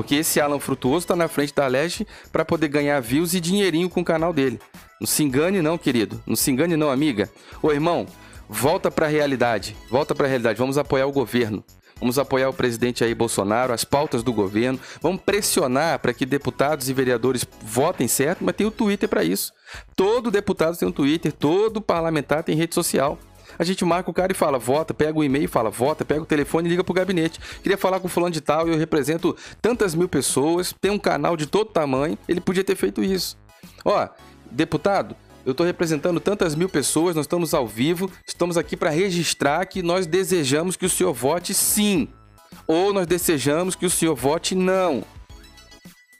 Porque 0.00 0.14
esse 0.14 0.40
Alan 0.40 0.58
Frutuoso 0.58 1.06
tá 1.06 1.14
na 1.14 1.28
frente 1.28 1.54
da 1.54 1.66
Leste 1.66 2.06
para 2.32 2.42
poder 2.42 2.68
ganhar 2.68 2.98
views 3.00 3.34
e 3.34 3.40
dinheirinho 3.40 3.90
com 3.90 4.00
o 4.00 4.04
canal 4.04 4.32
dele. 4.32 4.58
Não 4.98 5.06
se 5.06 5.22
engane 5.22 5.60
não, 5.60 5.76
querido. 5.76 6.22
Não 6.26 6.34
se 6.34 6.50
engane 6.50 6.74
não, 6.74 6.90
amiga. 6.90 7.30
Ô, 7.62 7.70
irmão, 7.70 8.06
volta 8.48 8.90
para 8.90 9.04
a 9.04 9.10
realidade. 9.10 9.76
Volta 9.90 10.14
para 10.14 10.24
a 10.24 10.28
realidade. 10.30 10.58
Vamos 10.58 10.78
apoiar 10.78 11.06
o 11.06 11.12
governo. 11.12 11.62
Vamos 12.00 12.18
apoiar 12.18 12.48
o 12.48 12.54
presidente 12.54 13.04
aí 13.04 13.14
Bolsonaro, 13.14 13.74
as 13.74 13.84
pautas 13.84 14.22
do 14.22 14.32
governo. 14.32 14.80
Vamos 15.02 15.20
pressionar 15.20 15.98
para 15.98 16.14
que 16.14 16.24
deputados 16.24 16.88
e 16.88 16.94
vereadores 16.94 17.46
votem 17.62 18.08
certo, 18.08 18.42
mas 18.42 18.56
tem 18.56 18.66
o 18.66 18.70
Twitter 18.70 19.06
para 19.06 19.22
isso. 19.22 19.52
Todo 19.94 20.30
deputado 20.30 20.78
tem 20.78 20.88
um 20.88 20.92
Twitter, 20.92 21.30
todo 21.30 21.78
parlamentar 21.78 22.42
tem 22.42 22.56
rede 22.56 22.74
social. 22.74 23.18
A 23.58 23.64
gente 23.64 23.84
marca 23.84 24.10
o 24.10 24.14
cara 24.14 24.32
e 24.32 24.34
fala, 24.34 24.58
vota, 24.58 24.94
pega 24.94 25.18
o 25.18 25.24
e-mail 25.24 25.48
fala, 25.48 25.70
vota, 25.70 26.04
pega 26.04 26.22
o 26.22 26.26
telefone 26.26 26.68
e 26.68 26.70
liga 26.70 26.84
pro 26.84 26.94
gabinete. 26.94 27.40
Queria 27.62 27.76
falar 27.76 28.00
com 28.00 28.06
o 28.06 28.10
fulano 28.10 28.32
de 28.32 28.40
tal, 28.40 28.68
eu 28.68 28.78
represento 28.78 29.36
tantas 29.60 29.94
mil 29.94 30.08
pessoas, 30.08 30.74
tem 30.80 30.90
um 30.90 30.98
canal 30.98 31.36
de 31.36 31.46
todo 31.46 31.70
tamanho, 31.70 32.16
ele 32.28 32.40
podia 32.40 32.64
ter 32.64 32.76
feito 32.76 33.02
isso. 33.02 33.36
Ó, 33.84 34.08
deputado, 34.50 35.16
eu 35.44 35.52
estou 35.52 35.66
representando 35.66 36.20
tantas 36.20 36.54
mil 36.54 36.68
pessoas, 36.68 37.16
nós 37.16 37.24
estamos 37.24 37.54
ao 37.54 37.66
vivo, 37.66 38.10
estamos 38.26 38.56
aqui 38.56 38.76
para 38.76 38.90
registrar 38.90 39.64
que 39.66 39.82
nós 39.82 40.06
desejamos 40.06 40.76
que 40.76 40.86
o 40.86 40.90
senhor 40.90 41.12
vote 41.12 41.54
sim, 41.54 42.08
ou 42.66 42.92
nós 42.92 43.06
desejamos 43.06 43.74
que 43.74 43.86
o 43.86 43.90
senhor 43.90 44.14
vote 44.14 44.54
não. 44.54 45.02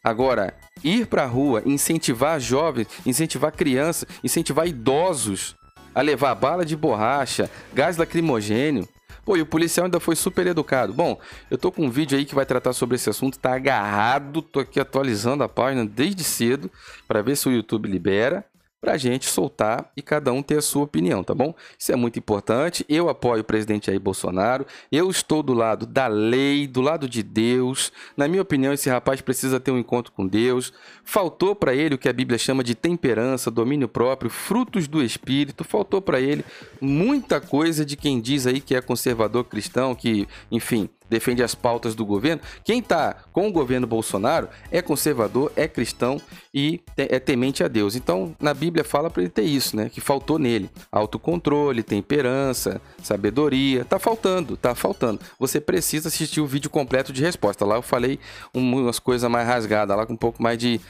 Agora, 0.02 0.54
ir 0.82 1.06
para 1.06 1.24
a 1.24 1.26
rua, 1.26 1.62
incentivar 1.66 2.40
jovens, 2.40 2.88
incentivar 3.04 3.52
crianças, 3.52 4.08
incentivar 4.24 4.66
idosos 4.66 5.54
a 5.94 6.00
levar 6.00 6.34
bala 6.34 6.64
de 6.64 6.76
borracha, 6.76 7.50
gás 7.72 7.96
lacrimogênio. 7.96 8.88
Pô, 9.24 9.36
e 9.36 9.42
o 9.42 9.46
policial 9.46 9.84
ainda 9.84 10.00
foi 10.00 10.16
super 10.16 10.46
educado. 10.46 10.92
Bom, 10.92 11.18
eu 11.50 11.58
tô 11.58 11.70
com 11.70 11.84
um 11.84 11.90
vídeo 11.90 12.16
aí 12.16 12.24
que 12.24 12.34
vai 12.34 12.46
tratar 12.46 12.72
sobre 12.72 12.96
esse 12.96 13.10
assunto, 13.10 13.38
tá 13.38 13.54
agarrado, 13.54 14.42
tô 14.42 14.60
aqui 14.60 14.80
atualizando 14.80 15.44
a 15.44 15.48
página 15.48 15.84
desde 15.84 16.24
cedo 16.24 16.70
para 17.06 17.22
ver 17.22 17.36
se 17.36 17.48
o 17.48 17.52
YouTube 17.52 17.88
libera 17.88 18.44
para 18.80 18.92
a 18.92 18.96
gente 18.96 19.26
soltar 19.26 19.90
e 19.94 20.00
cada 20.00 20.32
um 20.32 20.42
ter 20.42 20.58
a 20.58 20.62
sua 20.62 20.84
opinião, 20.84 21.22
tá 21.22 21.34
bom? 21.34 21.54
Isso 21.78 21.92
é 21.92 21.96
muito 21.96 22.18
importante. 22.18 22.84
Eu 22.88 23.08
apoio 23.10 23.42
o 23.42 23.44
presidente 23.44 23.88
Jair 23.88 24.00
Bolsonaro. 24.00 24.66
Eu 24.90 25.10
estou 25.10 25.42
do 25.42 25.52
lado 25.52 25.86
da 25.86 26.06
lei, 26.06 26.66
do 26.66 26.80
lado 26.80 27.08
de 27.08 27.22
Deus. 27.22 27.92
Na 28.16 28.26
minha 28.26 28.40
opinião, 28.40 28.72
esse 28.72 28.88
rapaz 28.88 29.20
precisa 29.20 29.60
ter 29.60 29.70
um 29.70 29.78
encontro 29.78 30.12
com 30.12 30.26
Deus. 30.26 30.72
Faltou 31.04 31.54
para 31.54 31.74
ele 31.74 31.94
o 31.94 31.98
que 31.98 32.08
a 32.08 32.12
Bíblia 32.12 32.38
chama 32.38 32.64
de 32.64 32.74
temperança, 32.74 33.50
domínio 33.50 33.88
próprio, 33.88 34.30
frutos 34.30 34.88
do 34.88 35.02
espírito. 35.02 35.62
Faltou 35.62 36.00
para 36.00 36.20
ele 36.20 36.44
muita 36.80 37.40
coisa 37.40 37.84
de 37.84 37.96
quem 37.96 38.20
diz 38.20 38.46
aí 38.46 38.60
que 38.60 38.74
é 38.74 38.80
conservador 38.80 39.44
cristão, 39.44 39.94
que, 39.94 40.26
enfim, 40.50 40.88
defende 41.10 41.42
as 41.42 41.54
pautas 41.54 41.94
do 41.94 42.06
governo. 42.06 42.40
Quem 42.64 42.78
está 42.78 43.16
com 43.32 43.48
o 43.48 43.52
governo 43.52 43.86
Bolsonaro 43.86 44.48
é 44.70 44.80
conservador, 44.80 45.52
é 45.56 45.66
cristão 45.66 46.20
e 46.54 46.80
é 46.96 47.18
temente 47.18 47.64
a 47.64 47.68
Deus. 47.68 47.96
Então, 47.96 48.34
na 48.40 48.54
Bíblia 48.54 48.84
fala 48.84 49.10
para 49.10 49.22
ele 49.22 49.30
ter 49.30 49.42
isso, 49.42 49.76
né? 49.76 49.90
Que 49.90 50.00
faltou 50.00 50.38
nele. 50.38 50.70
Autocontrole, 50.90 51.82
temperança, 51.82 52.80
sabedoria. 53.02 53.84
Tá 53.84 53.98
faltando, 53.98 54.56
tá 54.56 54.74
faltando. 54.74 55.20
Você 55.38 55.60
precisa 55.60 56.08
assistir 56.08 56.40
o 56.40 56.46
vídeo 56.46 56.70
completo 56.70 57.12
de 57.12 57.22
resposta. 57.22 57.64
Lá 57.64 57.74
eu 57.74 57.82
falei 57.82 58.20
umas 58.54 59.00
coisas 59.00 59.28
mais 59.28 59.46
rasgadas, 59.46 59.96
lá 59.96 60.06
com 60.06 60.12
um 60.12 60.16
pouco 60.16 60.40
mais 60.40 60.56
de, 60.56 60.80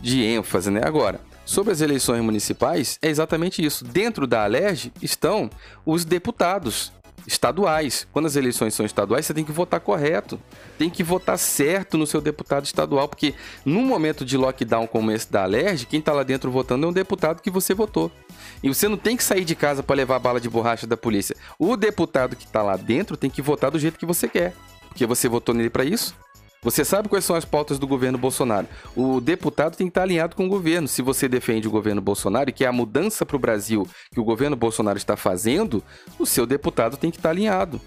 de 0.00 0.22
ênfase, 0.22 0.70
né? 0.70 0.80
Agora, 0.84 1.20
sobre 1.44 1.72
as 1.72 1.80
eleições 1.80 2.22
municipais, 2.22 2.98
é 3.02 3.08
exatamente 3.08 3.64
isso. 3.64 3.84
Dentro 3.84 4.26
da 4.26 4.44
Alerj 4.44 4.92
estão 5.02 5.50
os 5.84 6.04
deputados 6.04 6.92
estaduais. 7.26 8.06
Quando 8.12 8.26
as 8.26 8.36
eleições 8.36 8.74
são 8.74 8.84
estaduais, 8.84 9.26
você 9.26 9.34
tem 9.34 9.44
que 9.44 9.52
votar 9.52 9.80
correto. 9.80 10.40
Tem 10.78 10.90
que 10.90 11.02
votar 11.02 11.38
certo 11.38 11.96
no 11.96 12.06
seu 12.06 12.20
deputado 12.20 12.64
estadual, 12.64 13.08
porque 13.08 13.34
no 13.64 13.82
momento 13.82 14.24
de 14.24 14.36
lockdown 14.36 14.86
como 14.86 15.10
esse 15.10 15.30
da 15.30 15.42
Alerj, 15.44 15.86
quem 15.86 16.00
está 16.00 16.12
lá 16.12 16.22
dentro 16.22 16.50
votando 16.50 16.86
é 16.86 16.88
um 16.88 16.92
deputado 16.92 17.40
que 17.40 17.50
você 17.50 17.74
votou. 17.74 18.10
E 18.62 18.68
você 18.68 18.88
não 18.88 18.96
tem 18.96 19.16
que 19.16 19.24
sair 19.24 19.44
de 19.44 19.54
casa 19.54 19.82
para 19.82 19.96
levar 19.96 20.18
bala 20.18 20.40
de 20.40 20.48
borracha 20.48 20.86
da 20.86 20.96
polícia. 20.96 21.36
O 21.58 21.76
deputado 21.76 22.36
que 22.36 22.44
está 22.44 22.62
lá 22.62 22.76
dentro 22.76 23.16
tem 23.16 23.30
que 23.30 23.42
votar 23.42 23.70
do 23.70 23.78
jeito 23.78 23.98
que 23.98 24.06
você 24.06 24.28
quer, 24.28 24.54
porque 24.88 25.06
você 25.06 25.28
votou 25.28 25.54
nele 25.54 25.70
para 25.70 25.84
isso. 25.84 26.14
Você 26.64 26.82
sabe 26.82 27.10
quais 27.10 27.26
são 27.26 27.36
as 27.36 27.44
pautas 27.44 27.78
do 27.78 27.86
governo 27.86 28.16
Bolsonaro. 28.16 28.66
O 28.96 29.20
deputado 29.20 29.76
tem 29.76 29.86
que 29.86 29.90
estar 29.90 30.02
alinhado 30.02 30.34
com 30.34 30.46
o 30.46 30.48
governo. 30.48 30.88
Se 30.88 31.02
você 31.02 31.28
defende 31.28 31.68
o 31.68 31.70
governo 31.70 32.00
Bolsonaro 32.00 32.48
e 32.48 32.52
que 32.54 32.64
é 32.64 32.66
a 32.66 32.72
mudança 32.72 33.26
para 33.26 33.36
o 33.36 33.38
Brasil 33.38 33.86
que 34.10 34.18
o 34.18 34.24
governo 34.24 34.56
Bolsonaro 34.56 34.96
está 34.96 35.14
fazendo, 35.14 35.84
o 36.18 36.24
seu 36.24 36.46
deputado 36.46 36.96
tem 36.96 37.10
que 37.10 37.18
estar 37.18 37.30
alinhado. 37.30 37.78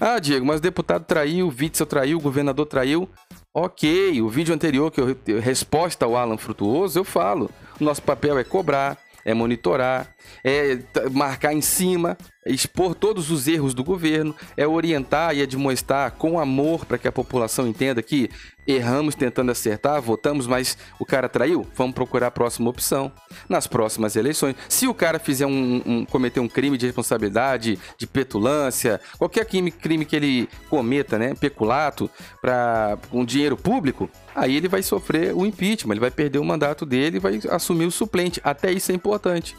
Ah, 0.00 0.18
Diego, 0.18 0.46
mas 0.46 0.58
o 0.58 0.62
deputado 0.62 1.04
traiu, 1.04 1.46
o 1.46 1.54
Witzel 1.56 1.86
traiu, 1.86 2.16
o 2.16 2.22
governador 2.22 2.64
traiu. 2.64 3.08
Ok, 3.52 4.22
o 4.22 4.30
vídeo 4.30 4.54
anterior 4.54 4.90
que 4.90 4.98
eu 4.98 5.14
resposta 5.38 6.06
ao 6.06 6.16
Alan 6.16 6.38
Frutuoso, 6.38 6.98
eu 6.98 7.04
falo. 7.04 7.50
Nosso 7.78 8.02
papel 8.02 8.38
é 8.38 8.44
cobrar, 8.44 8.96
é 9.24 9.34
monitorar, 9.34 10.11
é 10.44 10.78
marcar 11.10 11.52
em 11.52 11.60
cima, 11.60 12.16
expor 12.44 12.94
todos 12.94 13.30
os 13.30 13.46
erros 13.46 13.74
do 13.74 13.84
governo, 13.84 14.34
é 14.56 14.66
orientar 14.66 15.34
e 15.34 15.42
admoestar 15.42 16.12
com 16.12 16.38
amor 16.38 16.84
para 16.84 16.98
que 16.98 17.06
a 17.06 17.12
população 17.12 17.66
entenda 17.66 18.02
que 18.02 18.28
erramos 18.66 19.14
tentando 19.14 19.50
acertar, 19.50 20.00
votamos, 20.00 20.46
mas 20.46 20.76
o 20.98 21.04
cara 21.04 21.28
traiu, 21.28 21.66
vamos 21.74 21.94
procurar 21.94 22.28
a 22.28 22.30
próxima 22.30 22.70
opção. 22.70 23.12
Nas 23.48 23.66
próximas 23.66 24.16
eleições, 24.16 24.54
se 24.68 24.86
o 24.86 24.94
cara 24.94 25.18
fizer 25.18 25.46
um, 25.46 25.82
um 25.84 26.04
cometer 26.04 26.40
um 26.40 26.48
crime 26.48 26.76
de 26.78 26.86
responsabilidade, 26.86 27.78
de 27.98 28.06
petulância, 28.06 29.00
qualquer 29.18 29.44
crime, 29.46 30.04
que 30.04 30.16
ele 30.16 30.48
cometa, 30.68 31.18
né, 31.18 31.34
peculato, 31.34 32.10
para 32.40 32.98
um 33.12 33.24
dinheiro 33.24 33.56
público, 33.56 34.08
aí 34.34 34.56
ele 34.56 34.68
vai 34.68 34.82
sofrer 34.82 35.34
o 35.34 35.44
impeachment, 35.44 35.94
ele 35.94 36.00
vai 36.00 36.10
perder 36.10 36.38
o 36.38 36.44
mandato 36.44 36.86
dele 36.86 37.18
vai 37.18 37.40
assumir 37.50 37.86
o 37.86 37.90
suplente. 37.90 38.40
Até 38.44 38.70
isso 38.72 38.92
é 38.92 38.94
importante. 38.94 39.56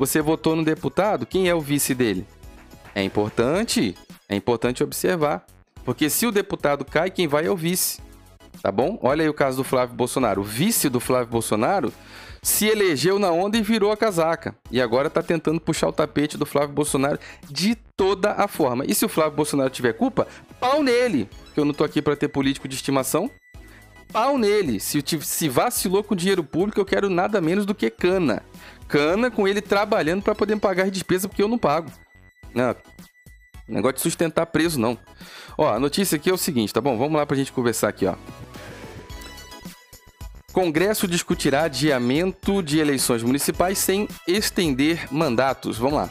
Você 0.00 0.22
votou 0.22 0.56
no 0.56 0.64
deputado, 0.64 1.26
quem 1.26 1.50
é 1.50 1.54
o 1.54 1.60
vice 1.60 1.94
dele? 1.94 2.26
É 2.94 3.02
importante, 3.02 3.94
é 4.30 4.34
importante 4.34 4.82
observar. 4.82 5.44
Porque 5.84 6.08
se 6.08 6.26
o 6.26 6.32
deputado 6.32 6.86
cai, 6.86 7.10
quem 7.10 7.28
vai 7.28 7.44
é 7.44 7.50
o 7.50 7.56
vice. 7.56 8.00
Tá 8.62 8.72
bom? 8.72 8.98
Olha 9.02 9.22
aí 9.22 9.28
o 9.28 9.34
caso 9.34 9.58
do 9.58 9.64
Flávio 9.64 9.94
Bolsonaro. 9.94 10.40
O 10.40 10.44
vice 10.44 10.88
do 10.88 11.00
Flávio 11.00 11.26
Bolsonaro 11.26 11.92
se 12.40 12.64
elegeu 12.64 13.18
na 13.18 13.30
onda 13.30 13.58
e 13.58 13.62
virou 13.62 13.92
a 13.92 13.96
casaca. 13.96 14.56
E 14.70 14.80
agora 14.80 15.08
está 15.08 15.22
tentando 15.22 15.60
puxar 15.60 15.88
o 15.88 15.92
tapete 15.92 16.38
do 16.38 16.46
Flávio 16.46 16.74
Bolsonaro 16.74 17.18
de 17.50 17.74
toda 17.94 18.32
a 18.32 18.48
forma. 18.48 18.86
E 18.86 18.94
se 18.94 19.04
o 19.04 19.08
Flávio 19.08 19.36
Bolsonaro 19.36 19.68
tiver 19.68 19.92
culpa, 19.92 20.26
pau 20.58 20.82
nele. 20.82 21.28
Que 21.52 21.60
eu 21.60 21.64
não 21.66 21.74
tô 21.74 21.84
aqui 21.84 22.00
para 22.00 22.16
ter 22.16 22.28
político 22.28 22.66
de 22.66 22.74
estimação. 22.74 23.30
Pau 24.10 24.38
nele. 24.38 24.80
Se, 24.80 25.04
se 25.20 25.46
vacilou 25.50 26.02
com 26.02 26.16
dinheiro 26.16 26.42
público, 26.42 26.80
eu 26.80 26.86
quero 26.86 27.10
nada 27.10 27.38
menos 27.38 27.66
do 27.66 27.74
que 27.74 27.90
cana 27.90 28.42
com 29.34 29.46
ele 29.46 29.60
trabalhando 29.60 30.22
para 30.22 30.34
poder 30.34 30.56
pagar 30.58 30.84
as 30.84 30.92
despesas 30.92 31.26
porque 31.26 31.42
eu 31.42 31.48
não 31.48 31.58
pago. 31.58 31.90
Não, 32.54 32.74
negócio 33.68 33.96
de 33.96 34.02
sustentar 34.02 34.46
preso, 34.46 34.80
não. 34.80 34.98
Ó, 35.56 35.72
a 35.72 35.78
notícia 35.78 36.16
aqui 36.16 36.30
é 36.30 36.32
o 36.32 36.38
seguinte, 36.38 36.72
tá 36.72 36.80
bom? 36.80 36.98
Vamos 36.98 37.14
lá 37.14 37.24
pra 37.24 37.36
gente 37.36 37.52
conversar 37.52 37.88
aqui, 37.88 38.06
ó. 38.06 38.14
Congresso 40.52 41.06
discutirá 41.06 41.62
adiamento 41.62 42.62
de 42.62 42.80
eleições 42.80 43.22
municipais 43.22 43.78
sem 43.78 44.08
estender 44.26 45.06
mandatos. 45.12 45.78
Vamos 45.78 45.94
lá. 45.94 46.10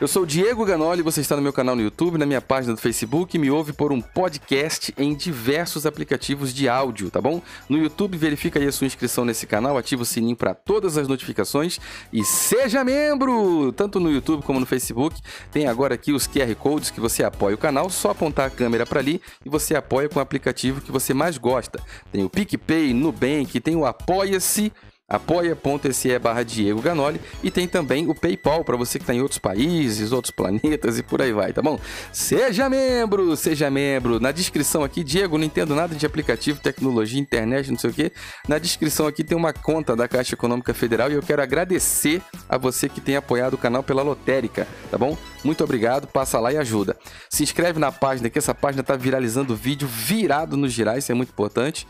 Eu 0.00 0.06
sou 0.06 0.22
o 0.22 0.26
Diego 0.26 0.64
Ganoli, 0.64 1.02
você 1.02 1.20
está 1.20 1.34
no 1.34 1.42
meu 1.42 1.52
canal 1.52 1.74
no 1.74 1.82
YouTube, 1.82 2.18
na 2.18 2.24
minha 2.24 2.40
página 2.40 2.72
do 2.72 2.80
Facebook, 2.80 3.36
me 3.36 3.50
ouve 3.50 3.72
por 3.72 3.90
um 3.90 4.00
podcast 4.00 4.94
em 4.96 5.12
diversos 5.12 5.86
aplicativos 5.86 6.54
de 6.54 6.68
áudio, 6.68 7.10
tá 7.10 7.20
bom? 7.20 7.42
No 7.68 7.76
YouTube, 7.76 8.16
verifica 8.16 8.60
aí 8.60 8.68
a 8.68 8.70
sua 8.70 8.86
inscrição 8.86 9.24
nesse 9.24 9.44
canal, 9.44 9.76
ativa 9.76 10.02
o 10.02 10.04
sininho 10.04 10.36
para 10.36 10.54
todas 10.54 10.96
as 10.96 11.08
notificações 11.08 11.80
e 12.12 12.24
seja 12.24 12.84
membro! 12.84 13.72
Tanto 13.72 13.98
no 13.98 14.08
YouTube 14.08 14.44
como 14.44 14.60
no 14.60 14.66
Facebook, 14.66 15.20
tem 15.50 15.66
agora 15.66 15.96
aqui 15.96 16.12
os 16.12 16.28
QR 16.28 16.54
Codes 16.54 16.92
que 16.92 17.00
você 17.00 17.24
apoia 17.24 17.56
o 17.56 17.58
canal, 17.58 17.90
só 17.90 18.10
apontar 18.10 18.46
a 18.46 18.50
câmera 18.50 18.86
para 18.86 19.00
ali 19.00 19.20
e 19.44 19.48
você 19.48 19.74
apoia 19.74 20.08
com 20.08 20.20
o 20.20 20.22
aplicativo 20.22 20.80
que 20.80 20.92
você 20.92 21.12
mais 21.12 21.36
gosta. 21.38 21.82
Tem 22.12 22.22
o 22.22 22.30
PicPay, 22.30 22.94
Nubank, 22.94 23.58
tem 23.58 23.74
o 23.74 23.84
Apoia-se 23.84 24.72
apoia.se 25.08 26.18
barra 26.18 26.42
Diego 26.42 26.82
Ganoli 26.82 27.18
e 27.42 27.50
tem 27.50 27.66
também 27.66 28.06
o 28.10 28.14
PayPal 28.14 28.62
para 28.62 28.76
você 28.76 28.98
que 28.98 29.04
está 29.04 29.14
em 29.14 29.22
outros 29.22 29.38
países, 29.38 30.12
outros 30.12 30.30
planetas 30.30 30.98
e 30.98 31.02
por 31.02 31.22
aí 31.22 31.32
vai, 31.32 31.50
tá 31.50 31.62
bom? 31.62 31.80
Seja 32.12 32.68
membro, 32.68 33.34
seja 33.34 33.70
membro. 33.70 34.20
Na 34.20 34.30
descrição 34.30 34.84
aqui, 34.84 35.02
Diego, 35.02 35.38
não 35.38 35.46
entendo 35.46 35.74
nada 35.74 35.94
de 35.94 36.04
aplicativo, 36.04 36.60
tecnologia, 36.60 37.18
internet, 37.18 37.70
não 37.70 37.78
sei 37.78 37.88
o 37.88 37.92
que. 37.94 38.12
Na 38.46 38.58
descrição 38.58 39.06
aqui 39.06 39.24
tem 39.24 39.36
uma 39.36 39.54
conta 39.54 39.96
da 39.96 40.06
Caixa 40.06 40.34
Econômica 40.34 40.74
Federal 40.74 41.10
e 41.10 41.14
eu 41.14 41.22
quero 41.22 41.40
agradecer 41.40 42.20
a 42.46 42.58
você 42.58 42.86
que 42.86 43.00
tem 43.00 43.16
apoiado 43.16 43.54
o 43.54 43.58
canal 43.58 43.82
pela 43.82 44.02
lotérica, 44.02 44.68
tá 44.90 44.98
bom? 44.98 45.16
Muito 45.42 45.64
obrigado, 45.64 46.06
passa 46.06 46.38
lá 46.38 46.52
e 46.52 46.58
ajuda. 46.58 46.94
Se 47.30 47.42
inscreve 47.42 47.80
na 47.80 47.90
página, 47.90 48.28
que 48.28 48.38
essa 48.38 48.54
página 48.54 48.82
tá 48.82 48.94
viralizando 48.94 49.56
vídeo 49.56 49.88
virado 49.88 50.54
nos 50.54 50.70
girais, 50.70 51.04
isso 51.04 51.12
é 51.12 51.14
muito 51.14 51.30
importante. 51.30 51.86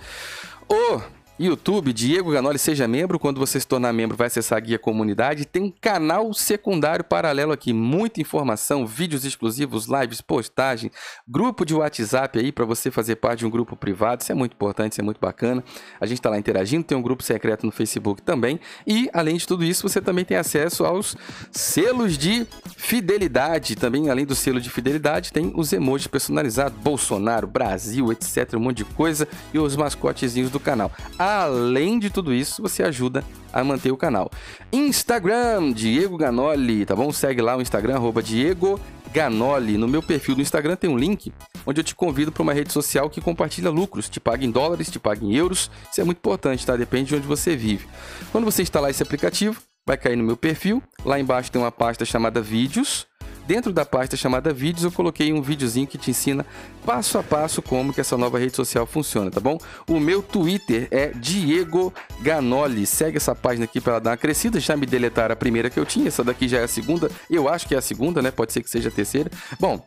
Ô, 0.68 1.00
YouTube, 1.38 1.92
Diego 1.92 2.32
Ganoli, 2.32 2.58
seja 2.58 2.88
membro. 2.88 3.18
Quando 3.18 3.38
você 3.38 3.60
se 3.60 3.66
tornar 3.66 3.92
membro, 3.92 4.16
vai 4.16 4.26
acessar 4.26 4.58
a 4.58 4.60
guia 4.60 4.78
comunidade. 4.78 5.44
Tem 5.44 5.62
um 5.62 5.70
canal 5.70 6.34
secundário 6.34 7.04
paralelo 7.04 7.52
aqui, 7.52 7.72
muita 7.72 8.20
informação, 8.20 8.84
vídeos 8.84 9.24
exclusivos, 9.24 9.86
lives, 9.86 10.20
postagem, 10.20 10.90
grupo 11.28 11.64
de 11.64 11.74
WhatsApp 11.74 12.40
aí 12.40 12.50
para 12.50 12.64
você 12.64 12.90
fazer 12.90 13.16
parte 13.16 13.40
de 13.40 13.46
um 13.46 13.50
grupo 13.50 13.76
privado. 13.76 14.22
Isso 14.22 14.32
é 14.32 14.34
muito 14.34 14.54
importante, 14.54 14.92
isso 14.92 15.00
é 15.00 15.04
muito 15.04 15.20
bacana. 15.20 15.62
A 16.00 16.06
gente 16.06 16.18
está 16.18 16.28
lá 16.28 16.38
interagindo, 16.38 16.82
tem 16.82 16.98
um 16.98 17.02
grupo 17.02 17.22
secreto 17.22 17.64
no 17.64 17.70
Facebook 17.70 18.20
também. 18.22 18.58
E 18.84 19.08
além 19.12 19.36
de 19.36 19.46
tudo 19.46 19.64
isso, 19.64 19.88
você 19.88 20.00
também 20.00 20.24
tem 20.24 20.36
acesso 20.36 20.84
aos 20.84 21.16
selos 21.52 22.18
de 22.18 22.46
fidelidade. 22.76 23.76
Também, 23.76 24.10
além 24.10 24.26
do 24.26 24.34
selo 24.34 24.60
de 24.60 24.70
fidelidade, 24.70 25.32
tem 25.32 25.52
os 25.54 25.72
emojis 25.72 26.08
personalizados, 26.08 26.76
Bolsonaro, 26.78 27.46
Brasil, 27.46 28.10
etc, 28.10 28.54
um 28.54 28.60
monte 28.60 28.78
de 28.78 28.84
coisa 28.86 29.28
e 29.54 29.58
os 29.58 29.76
mascotezinhos 29.76 30.50
do 30.50 30.58
canal. 30.58 30.90
Além 31.28 31.98
de 31.98 32.08
tudo 32.08 32.32
isso, 32.32 32.62
você 32.62 32.82
ajuda 32.82 33.22
a 33.52 33.62
manter 33.62 33.92
o 33.92 33.98
canal. 33.98 34.30
Instagram, 34.72 35.74
Diego 35.74 36.16
Ganoli, 36.16 36.86
tá 36.86 36.96
bom? 36.96 37.12
Segue 37.12 37.42
lá 37.42 37.54
o 37.54 37.60
Instagram, 37.60 37.96
arroba 37.96 38.22
Diego 38.22 38.80
Ganoli. 39.12 39.76
No 39.76 39.86
meu 39.86 40.02
perfil 40.02 40.34
do 40.34 40.40
Instagram 40.40 40.74
tem 40.74 40.88
um 40.88 40.96
link 40.96 41.30
onde 41.66 41.80
eu 41.80 41.84
te 41.84 41.94
convido 41.94 42.32
para 42.32 42.42
uma 42.42 42.54
rede 42.54 42.72
social 42.72 43.10
que 43.10 43.20
compartilha 43.20 43.68
lucros, 43.68 44.08
te 44.08 44.18
paga 44.18 44.42
em 44.42 44.50
dólares, 44.50 44.90
te 44.90 44.98
paga 44.98 45.22
em 45.22 45.34
euros. 45.34 45.70
Isso 45.90 46.00
é 46.00 46.04
muito 46.04 46.16
importante, 46.16 46.64
tá? 46.64 46.74
Depende 46.76 47.10
de 47.10 47.16
onde 47.16 47.26
você 47.26 47.54
vive. 47.54 47.86
Quando 48.32 48.46
você 48.46 48.62
instalar 48.62 48.90
esse 48.90 49.02
aplicativo, 49.02 49.60
vai 49.86 49.98
cair 49.98 50.16
no 50.16 50.24
meu 50.24 50.36
perfil. 50.36 50.82
Lá 51.04 51.20
embaixo 51.20 51.52
tem 51.52 51.60
uma 51.60 51.70
pasta 51.70 52.06
chamada 52.06 52.40
Vídeos. 52.40 53.06
Dentro 53.48 53.72
da 53.72 53.86
pasta 53.86 54.14
chamada 54.14 54.52
Vídeos, 54.52 54.84
eu 54.84 54.92
coloquei 54.92 55.32
um 55.32 55.40
videozinho 55.40 55.86
que 55.86 55.96
te 55.96 56.10
ensina 56.10 56.44
passo 56.84 57.16
a 57.16 57.22
passo 57.22 57.62
como 57.62 57.94
que 57.94 58.00
essa 58.02 58.14
nova 58.14 58.38
rede 58.38 58.54
social 58.54 58.84
funciona, 58.84 59.30
tá 59.30 59.40
bom? 59.40 59.56
O 59.88 59.98
meu 59.98 60.22
Twitter 60.22 60.86
é 60.90 61.12
Diego 61.14 61.90
Ganoli. 62.20 62.84
Segue 62.84 63.16
essa 63.16 63.34
página 63.34 63.64
aqui 63.64 63.80
para 63.80 64.00
dar 64.00 64.10
uma 64.10 64.16
crescida. 64.18 64.60
Já 64.60 64.76
me 64.76 64.84
deletaram 64.84 65.32
a 65.32 65.36
primeira 65.36 65.70
que 65.70 65.80
eu 65.80 65.86
tinha, 65.86 66.08
essa 66.08 66.22
daqui 66.22 66.46
já 66.46 66.58
é 66.58 66.64
a 66.64 66.68
segunda. 66.68 67.10
Eu 67.30 67.48
acho 67.48 67.66
que 67.66 67.74
é 67.74 67.78
a 67.78 67.80
segunda, 67.80 68.20
né? 68.20 68.30
Pode 68.30 68.52
ser 68.52 68.62
que 68.62 68.68
seja 68.68 68.90
a 68.90 68.92
terceira. 68.92 69.30
Bom, 69.58 69.82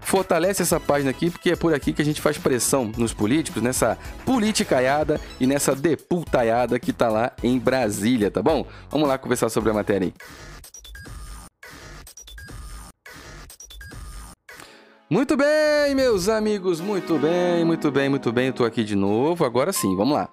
fortalece 0.00 0.62
essa 0.62 0.80
página 0.80 1.10
aqui, 1.12 1.30
porque 1.30 1.50
é 1.52 1.56
por 1.56 1.72
aqui 1.72 1.92
que 1.92 2.02
a 2.02 2.04
gente 2.04 2.20
faz 2.20 2.36
pressão 2.36 2.90
nos 2.96 3.14
políticos, 3.14 3.62
nessa 3.62 3.96
politicaiada 4.24 5.20
e 5.38 5.46
nessa 5.46 5.72
deputaiada 5.72 6.80
que 6.80 6.92
tá 6.92 7.08
lá 7.08 7.30
em 7.44 7.60
Brasília, 7.60 8.28
tá 8.28 8.42
bom? 8.42 8.66
Vamos 8.90 9.06
lá 9.06 9.16
conversar 9.18 9.50
sobre 9.50 9.70
a 9.70 9.72
matéria 9.72 10.08
aí. 10.08 10.53
Muito 15.14 15.36
bem, 15.36 15.94
meus 15.94 16.28
amigos, 16.28 16.80
muito 16.80 17.16
bem, 17.20 17.64
muito 17.64 17.88
bem, 17.88 18.08
muito 18.08 18.32
bem. 18.32 18.48
Eu 18.48 18.52
tô 18.52 18.64
aqui 18.64 18.82
de 18.82 18.96
novo. 18.96 19.44
Agora 19.44 19.72
sim, 19.72 19.94
vamos 19.94 20.14
lá. 20.14 20.28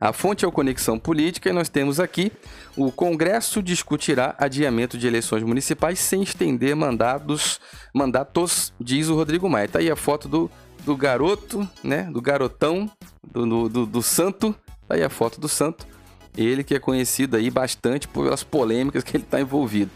A 0.00 0.10
fonte 0.10 0.42
é 0.42 0.48
o 0.48 0.50
Conexão 0.50 0.98
Política 0.98 1.50
e 1.50 1.52
nós 1.52 1.68
temos 1.68 2.00
aqui 2.00 2.32
o 2.78 2.90
Congresso 2.90 3.62
discutirá 3.62 4.34
adiamento 4.38 4.96
de 4.96 5.06
eleições 5.06 5.42
municipais 5.42 5.98
sem 5.98 6.22
estender 6.22 6.74
mandados, 6.74 7.60
mandatos, 7.94 8.72
diz 8.80 9.10
o 9.10 9.14
Rodrigo 9.14 9.50
Maia. 9.50 9.68
Tá 9.68 9.80
aí 9.80 9.90
a 9.90 9.96
foto 9.96 10.28
do, 10.28 10.50
do 10.82 10.96
garoto, 10.96 11.68
né? 11.84 12.04
Do 12.04 12.22
garotão, 12.22 12.90
do, 13.22 13.68
do, 13.68 13.84
do 13.84 14.02
santo. 14.02 14.56
Tá 14.88 14.94
aí 14.94 15.02
a 15.02 15.10
foto 15.10 15.38
do 15.38 15.46
santo. 15.46 15.86
Ele 16.34 16.64
que 16.64 16.74
é 16.74 16.78
conhecido 16.78 17.36
aí 17.36 17.50
bastante 17.50 18.08
pelas 18.08 18.42
polêmicas 18.42 19.04
que 19.04 19.14
ele 19.14 19.24
está 19.24 19.38
envolvido. 19.38 19.90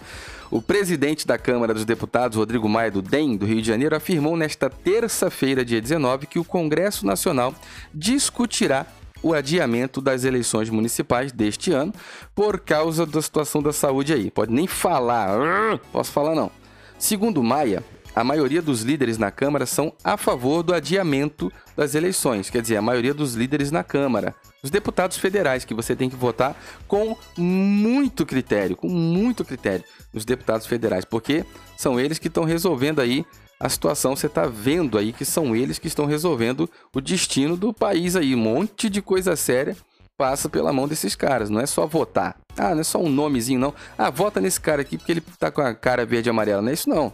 O 0.50 0.60
presidente 0.60 1.28
da 1.28 1.38
Câmara 1.38 1.72
dos 1.72 1.84
Deputados, 1.84 2.36
Rodrigo 2.36 2.68
Maia 2.68 2.90
do 2.90 3.00
DEM, 3.00 3.36
do 3.36 3.46
Rio 3.46 3.62
de 3.62 3.68
Janeiro, 3.68 3.94
afirmou 3.94 4.36
nesta 4.36 4.68
terça-feira, 4.68 5.64
dia 5.64 5.80
19, 5.80 6.26
que 6.26 6.40
o 6.40 6.44
Congresso 6.44 7.06
Nacional 7.06 7.54
discutirá 7.94 8.84
o 9.22 9.32
adiamento 9.32 10.00
das 10.00 10.24
eleições 10.24 10.68
municipais 10.68 11.30
deste 11.30 11.70
ano 11.70 11.94
por 12.34 12.58
causa 12.58 13.06
da 13.06 13.22
situação 13.22 13.62
da 13.62 13.72
saúde 13.72 14.12
aí. 14.12 14.28
Pode 14.28 14.52
nem 14.52 14.66
falar, 14.66 15.78
posso 15.92 16.10
falar 16.10 16.34
não. 16.34 16.50
Segundo 16.98 17.40
Maia, 17.44 17.84
a 18.12 18.24
maioria 18.24 18.60
dos 18.60 18.82
líderes 18.82 19.18
na 19.18 19.30
Câmara 19.30 19.66
são 19.66 19.92
a 20.02 20.16
favor 20.16 20.64
do 20.64 20.74
adiamento 20.74 21.52
das 21.76 21.94
eleições, 21.94 22.50
quer 22.50 22.60
dizer, 22.60 22.76
a 22.76 22.82
maioria 22.82 23.14
dos 23.14 23.34
líderes 23.34 23.70
na 23.70 23.84
Câmara. 23.84 24.34
Os 24.62 24.70
deputados 24.70 25.16
federais, 25.16 25.64
que 25.64 25.74
você 25.74 25.96
tem 25.96 26.10
que 26.10 26.16
votar 26.16 26.54
com 26.86 27.16
muito 27.36 28.26
critério, 28.26 28.76
com 28.76 28.88
muito 28.88 29.44
critério, 29.44 29.84
os 30.12 30.24
deputados 30.24 30.66
federais, 30.66 31.04
porque 31.04 31.44
são 31.76 31.98
eles 31.98 32.18
que 32.18 32.28
estão 32.28 32.44
resolvendo 32.44 33.00
aí 33.00 33.24
a 33.58 33.68
situação, 33.68 34.16
você 34.16 34.26
está 34.26 34.46
vendo 34.46 34.96
aí 34.96 35.12
que 35.12 35.24
são 35.24 35.54
eles 35.54 35.78
que 35.78 35.86
estão 35.86 36.06
resolvendo 36.06 36.68
o 36.94 37.00
destino 37.00 37.58
do 37.58 37.74
país 37.74 38.16
aí. 38.16 38.34
Um 38.34 38.38
monte 38.38 38.88
de 38.88 39.02
coisa 39.02 39.36
séria 39.36 39.76
passa 40.16 40.48
pela 40.48 40.72
mão 40.72 40.88
desses 40.88 41.14
caras, 41.14 41.50
não 41.50 41.60
é 41.60 41.66
só 41.66 41.86
votar. 41.86 42.36
Ah, 42.56 42.74
não 42.74 42.80
é 42.80 42.84
só 42.84 42.98
um 42.98 43.08
nomezinho, 43.08 43.60
não. 43.60 43.74
Ah, 43.96 44.10
vota 44.10 44.40
nesse 44.40 44.60
cara 44.60 44.82
aqui 44.82 44.96
porque 44.96 45.12
ele 45.12 45.22
tá 45.38 45.50
com 45.50 45.60
a 45.60 45.74
cara 45.74 46.04
verde 46.06 46.28
e 46.28 46.30
amarela. 46.30 46.62
Não 46.62 46.70
é 46.70 46.74
isso, 46.74 46.88
não. 46.88 47.12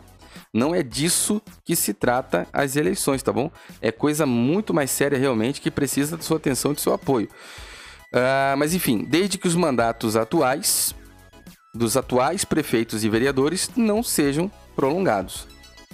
Não 0.57 0.75
é 0.75 0.83
disso 0.83 1.43
que 1.67 1.77
se 1.77 1.93
trata 1.93 2.49
as 2.51 2.77
eleições, 2.77 3.23
tá 3.23 3.31
bom? 3.31 3.51
É 3.79 3.93
coisa 3.93 4.25
muito 4.25 4.73
mais 4.73 4.91
séria 4.91 5.19
realmente 5.19 5.61
que 5.61 5.71
precisa 5.71 6.17
da 6.17 6.23
sua 6.23 6.39
atenção 6.39 6.73
e 6.73 6.75
do 6.75 6.81
seu 6.81 6.95
apoio. 6.95 7.29
Uh, 8.11 8.57
mas 8.57 8.73
enfim, 8.73 9.05
desde 9.05 9.37
que 9.37 9.47
os 9.47 9.55
mandatos 9.55 10.17
atuais 10.17 10.95
dos 11.75 11.95
atuais 11.95 12.43
prefeitos 12.43 13.05
e 13.05 13.09
vereadores 13.11 13.71
não 13.77 14.03
sejam 14.03 14.51
prolongados. 14.75 15.47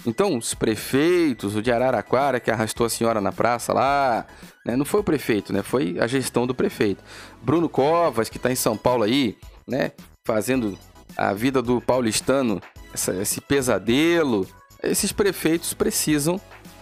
Então, 0.05 0.37
os 0.37 0.53
prefeitos, 0.53 1.57
o 1.57 1.61
de 1.61 1.69
Araraquara 1.69 2.39
que 2.39 2.49
arrastou 2.49 2.85
a 2.85 2.89
senhora 2.89 3.19
na 3.19 3.33
praça 3.33 3.73
lá, 3.73 4.25
né? 4.65 4.77
não 4.77 4.85
foi 4.85 5.01
o 5.01 5.03
prefeito, 5.03 5.51
né? 5.51 5.61
Foi 5.61 5.97
a 5.99 6.07
gestão 6.07 6.47
do 6.47 6.55
prefeito. 6.55 7.03
Bruno 7.41 7.67
Covas, 7.67 8.29
que 8.29 8.37
está 8.37 8.49
em 8.49 8.55
São 8.55 8.77
Paulo 8.77 9.03
aí, 9.03 9.37
né? 9.67 9.91
Fazendo 10.25 10.77
a 11.17 11.33
vida 11.33 11.61
do 11.61 11.81
paulistano 11.81 12.61
essa, 12.93 13.13
esse 13.15 13.41
pesadelo, 13.41 14.47
esses 14.81 15.11
prefeitos 15.11 15.73
precisam 15.73 16.39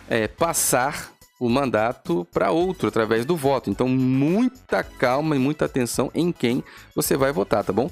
é, 0.10 0.28
passar 0.28 1.12
o 1.40 1.50
mandato 1.50 2.28
para 2.32 2.52
outro 2.52 2.88
através 2.88 3.26
do 3.26 3.36
voto. 3.36 3.70
Então, 3.70 3.88
muita 3.88 4.84
calma 4.84 5.36
e 5.36 5.40
muita 5.40 5.66
atenção 5.66 6.12
em 6.14 6.32
quem 6.32 6.64
você 6.96 7.18
vai 7.18 7.32
votar, 7.32 7.64
tá 7.64 7.74
bom? 7.74 7.90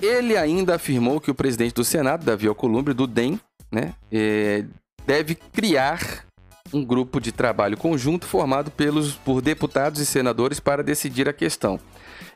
Ele 0.00 0.36
ainda 0.36 0.74
afirmou 0.74 1.20
que 1.20 1.30
o 1.30 1.34
presidente 1.34 1.74
do 1.74 1.84
Senado, 1.84 2.24
Davi 2.24 2.46
Alcolumbre, 2.46 2.92
do 2.92 3.06
DEM, 3.06 3.40
né, 3.72 3.94
é, 4.12 4.64
deve 5.06 5.34
criar 5.34 6.26
um 6.72 6.84
grupo 6.84 7.20
de 7.20 7.32
trabalho 7.32 7.76
conjunto 7.76 8.26
formado 8.26 8.70
pelos, 8.70 9.14
por 9.14 9.40
deputados 9.40 10.00
e 10.00 10.06
senadores 10.06 10.60
para 10.60 10.82
decidir 10.82 11.28
a 11.28 11.32
questão. 11.32 11.80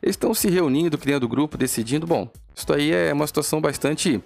Eles 0.02 0.14
estão 0.14 0.32
se 0.32 0.48
reunindo, 0.48 0.96
criando 0.96 1.28
grupo, 1.28 1.58
decidindo. 1.58 2.06
Bom, 2.06 2.28
isso 2.54 2.72
aí 2.72 2.90
é 2.90 3.12
uma 3.12 3.26
situação 3.26 3.60
bastante 3.60 4.22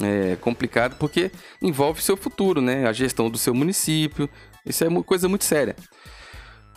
é, 0.00 0.36
complicado 0.36 0.96
porque 0.98 1.30
envolve 1.60 2.02
seu 2.02 2.16
futuro, 2.16 2.60
né? 2.60 2.86
A 2.86 2.92
gestão 2.92 3.30
do 3.30 3.38
seu 3.38 3.54
município. 3.54 4.28
Isso 4.64 4.84
é 4.84 4.88
uma 4.88 5.02
coisa 5.02 5.28
muito 5.28 5.44
séria. 5.44 5.76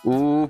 O 0.04 0.50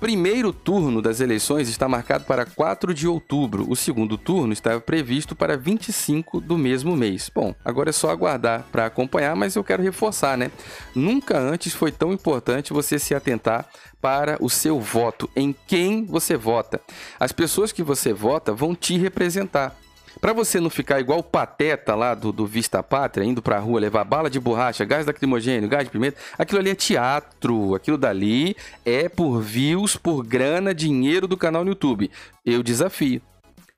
primeiro 0.00 0.52
turno 0.52 1.02
das 1.02 1.20
eleições 1.20 1.68
está 1.68 1.88
marcado 1.88 2.24
para 2.24 2.46
4 2.46 2.94
de 2.94 3.08
outubro. 3.08 3.68
O 3.68 3.74
segundo 3.74 4.16
turno 4.16 4.52
estava 4.52 4.80
previsto 4.80 5.34
para 5.34 5.56
25 5.56 6.40
do 6.40 6.56
mesmo 6.56 6.96
mês. 6.96 7.30
Bom, 7.34 7.54
agora 7.64 7.90
é 7.90 7.92
só 7.92 8.10
aguardar 8.10 8.64
para 8.70 8.86
acompanhar, 8.86 9.34
mas 9.34 9.56
eu 9.56 9.64
quero 9.64 9.82
reforçar, 9.82 10.38
né? 10.38 10.50
Nunca 10.94 11.38
antes 11.38 11.74
foi 11.74 11.90
tão 11.90 12.12
importante 12.12 12.72
você 12.72 12.98
se 12.98 13.14
atentar 13.14 13.68
para 14.00 14.38
o 14.40 14.48
seu 14.48 14.80
voto, 14.80 15.28
em 15.34 15.54
quem 15.66 16.04
você 16.04 16.36
vota. 16.36 16.80
As 17.18 17.32
pessoas 17.32 17.72
que 17.72 17.82
você 17.82 18.12
vota 18.12 18.52
vão 18.52 18.74
te 18.74 18.96
representar. 18.96 19.76
Para 20.20 20.32
você 20.32 20.58
não 20.58 20.68
ficar 20.68 20.98
igual 20.98 21.20
o 21.20 21.22
pateta 21.22 21.94
lá 21.94 22.14
do, 22.14 22.32
do 22.32 22.46
Vista 22.46 22.82
Pátria, 22.82 23.24
indo 23.24 23.40
pra 23.40 23.58
rua 23.58 23.80
levar 23.80 24.04
bala 24.04 24.28
de 24.28 24.40
borracha, 24.40 24.84
gás 24.84 25.06
lacrimogênio, 25.06 25.68
gás 25.68 25.84
de 25.84 25.90
pimenta, 25.90 26.18
aquilo 26.36 26.58
ali 26.58 26.70
é 26.70 26.74
teatro. 26.74 27.74
Aquilo 27.74 27.96
dali 27.96 28.56
é 28.84 29.08
por 29.08 29.40
views, 29.40 29.96
por 29.96 30.24
grana, 30.24 30.74
dinheiro 30.74 31.28
do 31.28 31.36
canal 31.36 31.64
no 31.64 31.70
YouTube. 31.70 32.10
Eu 32.44 32.62
desafio. 32.62 33.22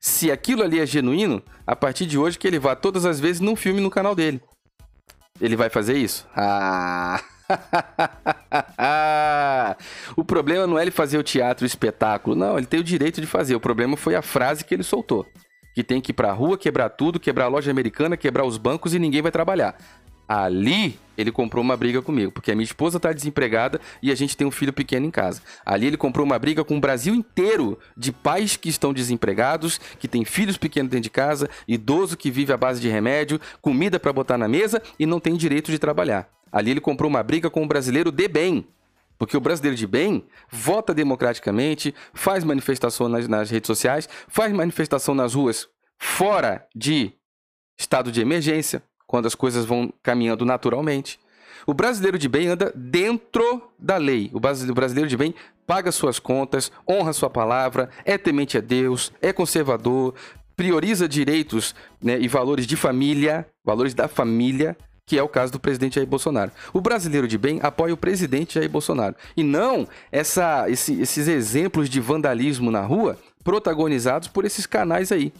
Se 0.00 0.30
aquilo 0.30 0.62
ali 0.62 0.80
é 0.80 0.86
genuíno, 0.86 1.42
a 1.66 1.76
partir 1.76 2.06
de 2.06 2.16
hoje 2.16 2.38
que 2.38 2.46
ele 2.46 2.58
vá 2.58 2.74
todas 2.74 3.04
as 3.04 3.20
vezes 3.20 3.40
num 3.40 3.54
filme 3.54 3.80
no 3.80 3.90
canal 3.90 4.14
dele. 4.14 4.40
Ele 5.38 5.56
vai 5.56 5.68
fazer 5.68 5.98
isso? 5.98 6.26
Ah! 6.34 7.22
o 10.16 10.24
problema 10.24 10.66
não 10.66 10.78
é 10.78 10.82
ele 10.82 10.90
fazer 10.90 11.18
o 11.18 11.22
teatro, 11.22 11.64
o 11.64 11.66
espetáculo. 11.66 12.34
Não, 12.34 12.56
ele 12.56 12.66
tem 12.66 12.80
o 12.80 12.84
direito 12.84 13.20
de 13.20 13.26
fazer. 13.26 13.54
O 13.54 13.60
problema 13.60 13.96
foi 13.96 14.14
a 14.14 14.22
frase 14.22 14.64
que 14.64 14.72
ele 14.72 14.82
soltou 14.82 15.26
que 15.74 15.82
tem 15.82 16.00
que 16.00 16.10
ir 16.10 16.14
pra 16.14 16.32
rua, 16.32 16.58
quebrar 16.58 16.90
tudo, 16.90 17.20
quebrar 17.20 17.46
a 17.46 17.48
loja 17.48 17.70
americana, 17.70 18.16
quebrar 18.16 18.44
os 18.44 18.56
bancos 18.56 18.94
e 18.94 18.98
ninguém 18.98 19.22
vai 19.22 19.30
trabalhar. 19.30 19.76
Ali 20.28 20.96
ele 21.18 21.32
comprou 21.32 21.62
uma 21.62 21.76
briga 21.76 22.00
comigo, 22.00 22.30
porque 22.30 22.52
a 22.52 22.54
minha 22.54 22.64
esposa 22.64 22.98
está 22.98 23.12
desempregada 23.12 23.80
e 24.00 24.12
a 24.12 24.14
gente 24.14 24.36
tem 24.36 24.46
um 24.46 24.50
filho 24.50 24.72
pequeno 24.72 25.04
em 25.04 25.10
casa. 25.10 25.42
Ali 25.66 25.88
ele 25.88 25.96
comprou 25.96 26.24
uma 26.24 26.38
briga 26.38 26.62
com 26.62 26.76
o 26.76 26.80
Brasil 26.80 27.12
inteiro 27.12 27.76
de 27.96 28.12
pais 28.12 28.56
que 28.56 28.68
estão 28.68 28.92
desempregados, 28.92 29.80
que 29.98 30.06
têm 30.06 30.24
filhos 30.24 30.56
pequenos 30.56 30.88
dentro 30.88 31.02
de 31.02 31.10
casa, 31.10 31.50
idoso 31.66 32.16
que 32.16 32.30
vive 32.30 32.52
à 32.52 32.56
base 32.56 32.80
de 32.80 32.88
remédio, 32.88 33.40
comida 33.60 33.98
para 33.98 34.12
botar 34.12 34.38
na 34.38 34.46
mesa 34.46 34.80
e 35.00 35.04
não 35.04 35.18
tem 35.18 35.34
direito 35.34 35.70
de 35.70 35.80
trabalhar. 35.80 36.28
Ali 36.52 36.70
ele 36.70 36.80
comprou 36.80 37.10
uma 37.10 37.24
briga 37.24 37.50
com 37.50 37.64
o 37.64 37.68
brasileiro 37.68 38.12
de 38.12 38.28
bem, 38.28 38.64
Porque 39.20 39.36
o 39.36 39.40
brasileiro 39.40 39.76
de 39.76 39.86
bem 39.86 40.24
vota 40.50 40.94
democraticamente, 40.94 41.94
faz 42.14 42.42
manifestação 42.42 43.06
nas, 43.06 43.28
nas 43.28 43.50
redes 43.50 43.66
sociais, 43.66 44.08
faz 44.26 44.50
manifestação 44.50 45.14
nas 45.14 45.34
ruas 45.34 45.68
fora 45.98 46.66
de 46.74 47.12
estado 47.78 48.10
de 48.10 48.22
emergência, 48.22 48.82
quando 49.06 49.26
as 49.26 49.34
coisas 49.34 49.66
vão 49.66 49.92
caminhando 50.02 50.46
naturalmente. 50.46 51.20
O 51.66 51.74
brasileiro 51.74 52.16
de 52.16 52.30
bem 52.30 52.46
anda 52.48 52.72
dentro 52.74 53.70
da 53.78 53.98
lei. 53.98 54.30
O 54.32 54.40
brasileiro 54.40 55.06
de 55.06 55.18
bem 55.18 55.34
paga 55.66 55.92
suas 55.92 56.18
contas, 56.18 56.72
honra 56.88 57.12
sua 57.12 57.28
palavra, 57.28 57.90
é 58.06 58.16
temente 58.16 58.56
a 58.56 58.62
Deus, 58.62 59.12
é 59.20 59.34
conservador, 59.34 60.14
prioriza 60.56 61.06
direitos 61.06 61.74
né, 62.02 62.18
e 62.18 62.26
valores 62.26 62.66
de 62.66 62.74
família, 62.74 63.46
valores 63.62 63.92
da 63.92 64.08
família, 64.08 64.74
que 65.10 65.18
é 65.18 65.22
o 65.24 65.28
caso 65.28 65.50
do 65.50 65.58
presidente 65.58 65.96
Jair 65.96 66.06
Bolsonaro. 66.06 66.52
O 66.72 66.80
brasileiro 66.80 67.26
de 67.26 67.36
bem 67.36 67.58
apoia 67.64 67.92
o 67.92 67.96
presidente 67.96 68.54
Jair 68.54 68.70
Bolsonaro. 68.70 69.16
E 69.36 69.42
não 69.42 69.88
essa, 70.12 70.70
esse, 70.70 71.00
esses 71.00 71.26
exemplos 71.26 71.90
de 71.90 71.98
vandalismo 71.98 72.70
na 72.70 72.82
rua 72.82 73.18
protagonizados 73.42 74.28
por 74.28 74.44
esses 74.44 74.66
canais 74.66 75.10
aí. 75.10 75.32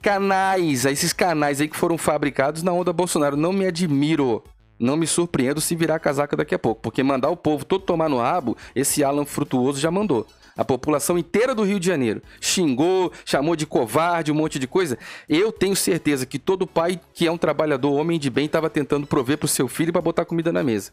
Canais, 0.00 0.86
esses 0.86 1.12
canais 1.12 1.60
aí 1.60 1.68
que 1.68 1.76
foram 1.76 1.98
fabricados 1.98 2.62
na 2.62 2.72
onda 2.72 2.94
Bolsonaro. 2.94 3.36
Não 3.36 3.52
me 3.52 3.66
admiro 3.66 4.42
não 4.78 4.96
me 4.96 5.06
surpreendo 5.06 5.60
se 5.60 5.76
virar 5.76 5.98
casaca 5.98 6.34
daqui 6.34 6.54
a 6.54 6.58
pouco, 6.58 6.80
porque 6.80 7.02
mandar 7.02 7.28
o 7.28 7.36
povo 7.36 7.66
todo 7.66 7.84
tomar 7.84 8.08
no 8.08 8.16
rabo, 8.16 8.56
esse 8.74 9.04
Alan 9.04 9.26
Frutuoso 9.26 9.78
já 9.78 9.90
mandou. 9.90 10.26
A 10.60 10.64
população 10.64 11.16
inteira 11.16 11.54
do 11.54 11.62
Rio 11.62 11.80
de 11.80 11.86
Janeiro 11.86 12.22
xingou, 12.38 13.10
chamou 13.24 13.56
de 13.56 13.64
covarde, 13.64 14.30
um 14.30 14.34
monte 14.34 14.58
de 14.58 14.66
coisa. 14.66 14.98
Eu 15.26 15.50
tenho 15.50 15.74
certeza 15.74 16.26
que 16.26 16.38
todo 16.38 16.66
pai 16.66 17.00
que 17.14 17.26
é 17.26 17.32
um 17.32 17.38
trabalhador, 17.38 17.94
homem 17.94 18.18
de 18.18 18.28
bem, 18.28 18.44
estava 18.44 18.68
tentando 18.68 19.06
prover 19.06 19.38
para 19.38 19.46
o 19.46 19.48
seu 19.48 19.66
filho 19.66 19.90
para 19.90 20.02
botar 20.02 20.26
comida 20.26 20.52
na 20.52 20.62
mesa. 20.62 20.92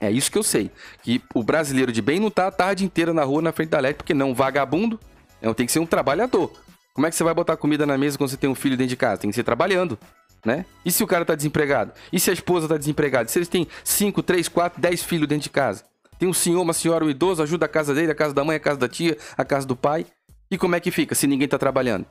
É 0.00 0.12
isso 0.12 0.30
que 0.30 0.38
eu 0.38 0.44
sei. 0.44 0.70
Que 1.02 1.20
o 1.34 1.42
brasileiro 1.42 1.90
de 1.90 2.00
bem 2.00 2.20
não 2.20 2.30
tá 2.30 2.46
a 2.46 2.52
tarde 2.52 2.84
inteira 2.84 3.12
na 3.12 3.24
rua 3.24 3.42
na 3.42 3.50
frente 3.50 3.70
da 3.70 3.80
LED, 3.80 3.96
porque 3.96 4.14
não 4.14 4.32
vagabundo. 4.32 5.00
Não 5.42 5.52
tem 5.52 5.66
que 5.66 5.72
ser 5.72 5.80
um 5.80 5.86
trabalhador. 5.86 6.52
Como 6.92 7.04
é 7.04 7.10
que 7.10 7.16
você 7.16 7.24
vai 7.24 7.34
botar 7.34 7.56
comida 7.56 7.84
na 7.84 7.98
mesa 7.98 8.16
quando 8.16 8.30
você 8.30 8.36
tem 8.36 8.48
um 8.48 8.54
filho 8.54 8.76
dentro 8.76 8.90
de 8.90 8.96
casa? 8.96 9.22
Tem 9.22 9.28
que 9.28 9.34
ser 9.34 9.42
trabalhando 9.42 9.98
né? 10.44 10.66
E 10.84 10.92
se 10.92 11.02
o 11.02 11.06
cara 11.06 11.24
tá 11.24 11.34
desempregado? 11.34 11.92
E 12.12 12.20
se 12.20 12.30
a 12.30 12.32
esposa 12.32 12.68
tá 12.68 12.76
desempregada? 12.76 13.28
Se 13.28 13.38
eles 13.38 13.48
têm 13.48 13.66
5, 13.82 14.22
3, 14.22 14.46
4, 14.46 14.80
10 14.80 15.02
filhos 15.02 15.26
dentro 15.26 15.44
de 15.44 15.50
casa? 15.50 15.82
Tem 16.24 16.30
um 16.30 16.32
senhor, 16.32 16.62
uma 16.62 16.72
senhora, 16.72 17.04
um 17.04 17.10
idoso, 17.10 17.42
ajuda 17.42 17.66
a 17.66 17.68
casa 17.68 17.92
dele, 17.92 18.10
a 18.10 18.14
casa 18.14 18.32
da 18.32 18.42
mãe, 18.42 18.56
a 18.56 18.58
casa 18.58 18.78
da 18.78 18.88
tia, 18.88 19.14
a 19.36 19.44
casa 19.44 19.66
do 19.66 19.76
pai. 19.76 20.06
E 20.50 20.56
como 20.56 20.74
é 20.74 20.80
que 20.80 20.90
fica 20.90 21.14
se 21.14 21.26
ninguém 21.26 21.46
tá 21.46 21.58
trabalhando? 21.58 22.06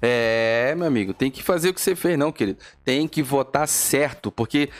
É, 0.00 0.74
meu 0.74 0.86
amigo, 0.86 1.12
tem 1.12 1.30
que 1.30 1.42
fazer 1.42 1.68
o 1.68 1.74
que 1.74 1.80
você 1.82 1.94
fez, 1.94 2.18
não, 2.18 2.32
querido. 2.32 2.58
Tem 2.82 3.06
que 3.06 3.22
votar 3.22 3.68
certo, 3.68 4.32
porque 4.32 4.70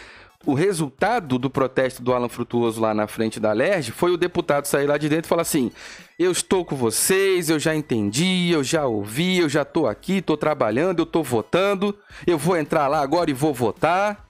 o 0.47 0.55
resultado 0.55 1.39
do 1.39 1.51
protesto 1.51 2.03
do 2.03 2.15
Alan 2.15 2.31
Frutuoso 2.31 2.81
lá 2.81 2.95
na 2.95 3.07
frente 3.07 3.39
da 3.39 3.53
LERJ 3.53 3.93
foi 3.93 4.11
o 4.11 4.17
deputado 4.17 4.65
sair 4.65 4.87
lá 4.87 4.97
de 4.97 5.07
dentro 5.07 5.27
e 5.27 5.29
falar 5.29 5.43
assim: 5.43 5.71
eu 6.19 6.33
estou 6.33 6.65
com 6.65 6.75
vocês, 6.75 7.51
eu 7.51 7.59
já 7.59 7.77
entendi, 7.77 8.49
eu 8.51 8.65
já 8.65 8.87
ouvi, 8.87 9.37
eu 9.37 9.51
já 9.51 9.63
estou 9.63 9.87
aqui, 9.87 10.15
estou 10.15 10.39
trabalhando, 10.39 11.01
eu 11.01 11.05
estou 11.05 11.23
votando, 11.23 11.95
eu 12.27 12.39
vou 12.39 12.57
entrar 12.57 12.89
lá 12.89 13.03
agora 13.03 13.29
e 13.29 13.35
vou 13.35 13.53
votar. 13.53 14.27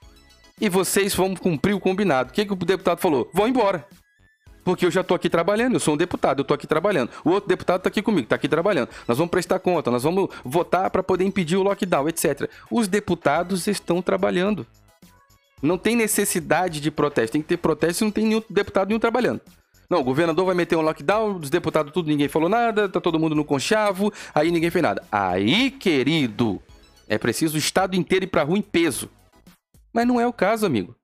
E 0.60 0.68
vocês 0.68 1.14
vão 1.14 1.36
cumprir 1.36 1.74
o 1.74 1.78
combinado. 1.78 2.30
O 2.30 2.32
que, 2.32 2.44
que 2.44 2.52
o 2.52 2.56
deputado 2.56 2.98
falou? 2.98 3.30
Vão 3.32 3.46
embora. 3.46 3.86
Porque 4.68 4.84
eu 4.84 4.90
já 4.90 5.00
estou 5.00 5.14
aqui 5.14 5.30
trabalhando, 5.30 5.76
eu 5.76 5.80
sou 5.80 5.94
um 5.94 5.96
deputado, 5.96 6.40
eu 6.40 6.42
estou 6.42 6.54
aqui 6.54 6.66
trabalhando. 6.66 7.08
O 7.24 7.30
outro 7.30 7.48
deputado 7.48 7.78
está 7.78 7.88
aqui 7.88 8.02
comigo, 8.02 8.24
está 8.24 8.36
aqui 8.36 8.46
trabalhando. 8.46 8.90
Nós 9.08 9.16
vamos 9.16 9.30
prestar 9.30 9.58
conta, 9.60 9.90
nós 9.90 10.02
vamos 10.02 10.28
votar 10.44 10.90
para 10.90 11.02
poder 11.02 11.24
impedir 11.24 11.56
o 11.56 11.62
lockdown, 11.62 12.06
etc. 12.06 12.50
Os 12.70 12.86
deputados 12.86 13.66
estão 13.66 14.02
trabalhando. 14.02 14.66
Não 15.62 15.78
tem 15.78 15.96
necessidade 15.96 16.82
de 16.82 16.90
protesto. 16.90 17.32
Tem 17.32 17.40
que 17.40 17.48
ter 17.48 17.56
protesto 17.56 18.04
e 18.04 18.04
não 18.04 18.10
tem 18.10 18.26
nenhum 18.26 18.42
deputado 18.50 18.88
nenhum 18.88 19.00
trabalhando. 19.00 19.40
Não, 19.88 20.00
o 20.00 20.04
governador 20.04 20.44
vai 20.44 20.54
meter 20.54 20.76
um 20.76 20.82
lockdown, 20.82 21.38
os 21.38 21.48
deputados 21.48 21.90
tudo, 21.90 22.08
ninguém 22.08 22.28
falou 22.28 22.50
nada, 22.50 22.90
tá 22.90 23.00
todo 23.00 23.18
mundo 23.18 23.34
no 23.34 23.46
conchavo, 23.46 24.12
aí 24.34 24.50
ninguém 24.50 24.68
fez 24.68 24.82
nada. 24.82 25.02
Aí, 25.10 25.70
querido, 25.70 26.60
é 27.08 27.16
preciso 27.16 27.54
o 27.54 27.58
estado 27.58 27.96
inteiro 27.96 28.26
ir 28.26 28.28
pra 28.28 28.42
rua 28.42 28.58
em 28.58 28.60
peso. 28.60 29.08
Mas 29.94 30.06
não 30.06 30.20
é 30.20 30.26
o 30.26 30.32
caso, 30.32 30.66
amigo. 30.66 30.97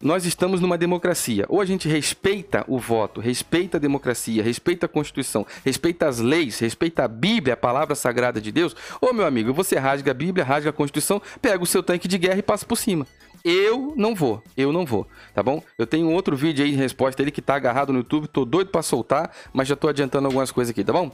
Nós 0.00 0.24
estamos 0.24 0.60
numa 0.60 0.78
democracia. 0.78 1.46
Ou 1.48 1.60
a 1.60 1.64
gente 1.64 1.88
respeita 1.88 2.64
o 2.66 2.78
voto, 2.78 3.20
respeita 3.20 3.76
a 3.76 3.80
democracia, 3.80 4.42
respeita 4.42 4.86
a 4.86 4.88
Constituição, 4.88 5.46
respeita 5.64 6.08
as 6.08 6.18
leis, 6.18 6.58
respeita 6.58 7.04
a 7.04 7.08
Bíblia, 7.08 7.54
a 7.54 7.56
palavra 7.56 7.94
sagrada 7.94 8.40
de 8.40 8.50
Deus. 8.52 8.74
Ou, 9.00 9.12
meu 9.12 9.26
amigo, 9.26 9.52
você 9.52 9.78
rasga 9.78 10.10
a 10.10 10.14
Bíblia, 10.14 10.44
rasga 10.44 10.70
a 10.70 10.72
Constituição, 10.72 11.20
pega 11.40 11.62
o 11.62 11.66
seu 11.66 11.82
tanque 11.82 12.08
de 12.08 12.18
guerra 12.18 12.38
e 12.38 12.42
passa 12.42 12.66
por 12.66 12.76
cima. 12.76 13.06
Eu 13.44 13.94
não 13.96 14.14
vou, 14.14 14.42
eu 14.54 14.70
não 14.70 14.84
vou, 14.84 15.06
tá 15.34 15.42
bom? 15.42 15.62
Eu 15.78 15.86
tenho 15.86 16.10
outro 16.10 16.36
vídeo 16.36 16.64
aí 16.64 16.72
de 16.72 16.76
resposta 16.76 17.16
dele 17.16 17.30
que 17.30 17.40
tá 17.40 17.54
agarrado 17.54 17.92
no 17.92 18.00
YouTube, 18.00 18.28
tô 18.28 18.44
doido 18.44 18.70
para 18.70 18.82
soltar, 18.82 19.30
mas 19.52 19.66
já 19.66 19.74
tô 19.74 19.88
adiantando 19.88 20.26
algumas 20.26 20.50
coisas 20.50 20.70
aqui, 20.70 20.84
tá 20.84 20.92
bom? 20.92 21.10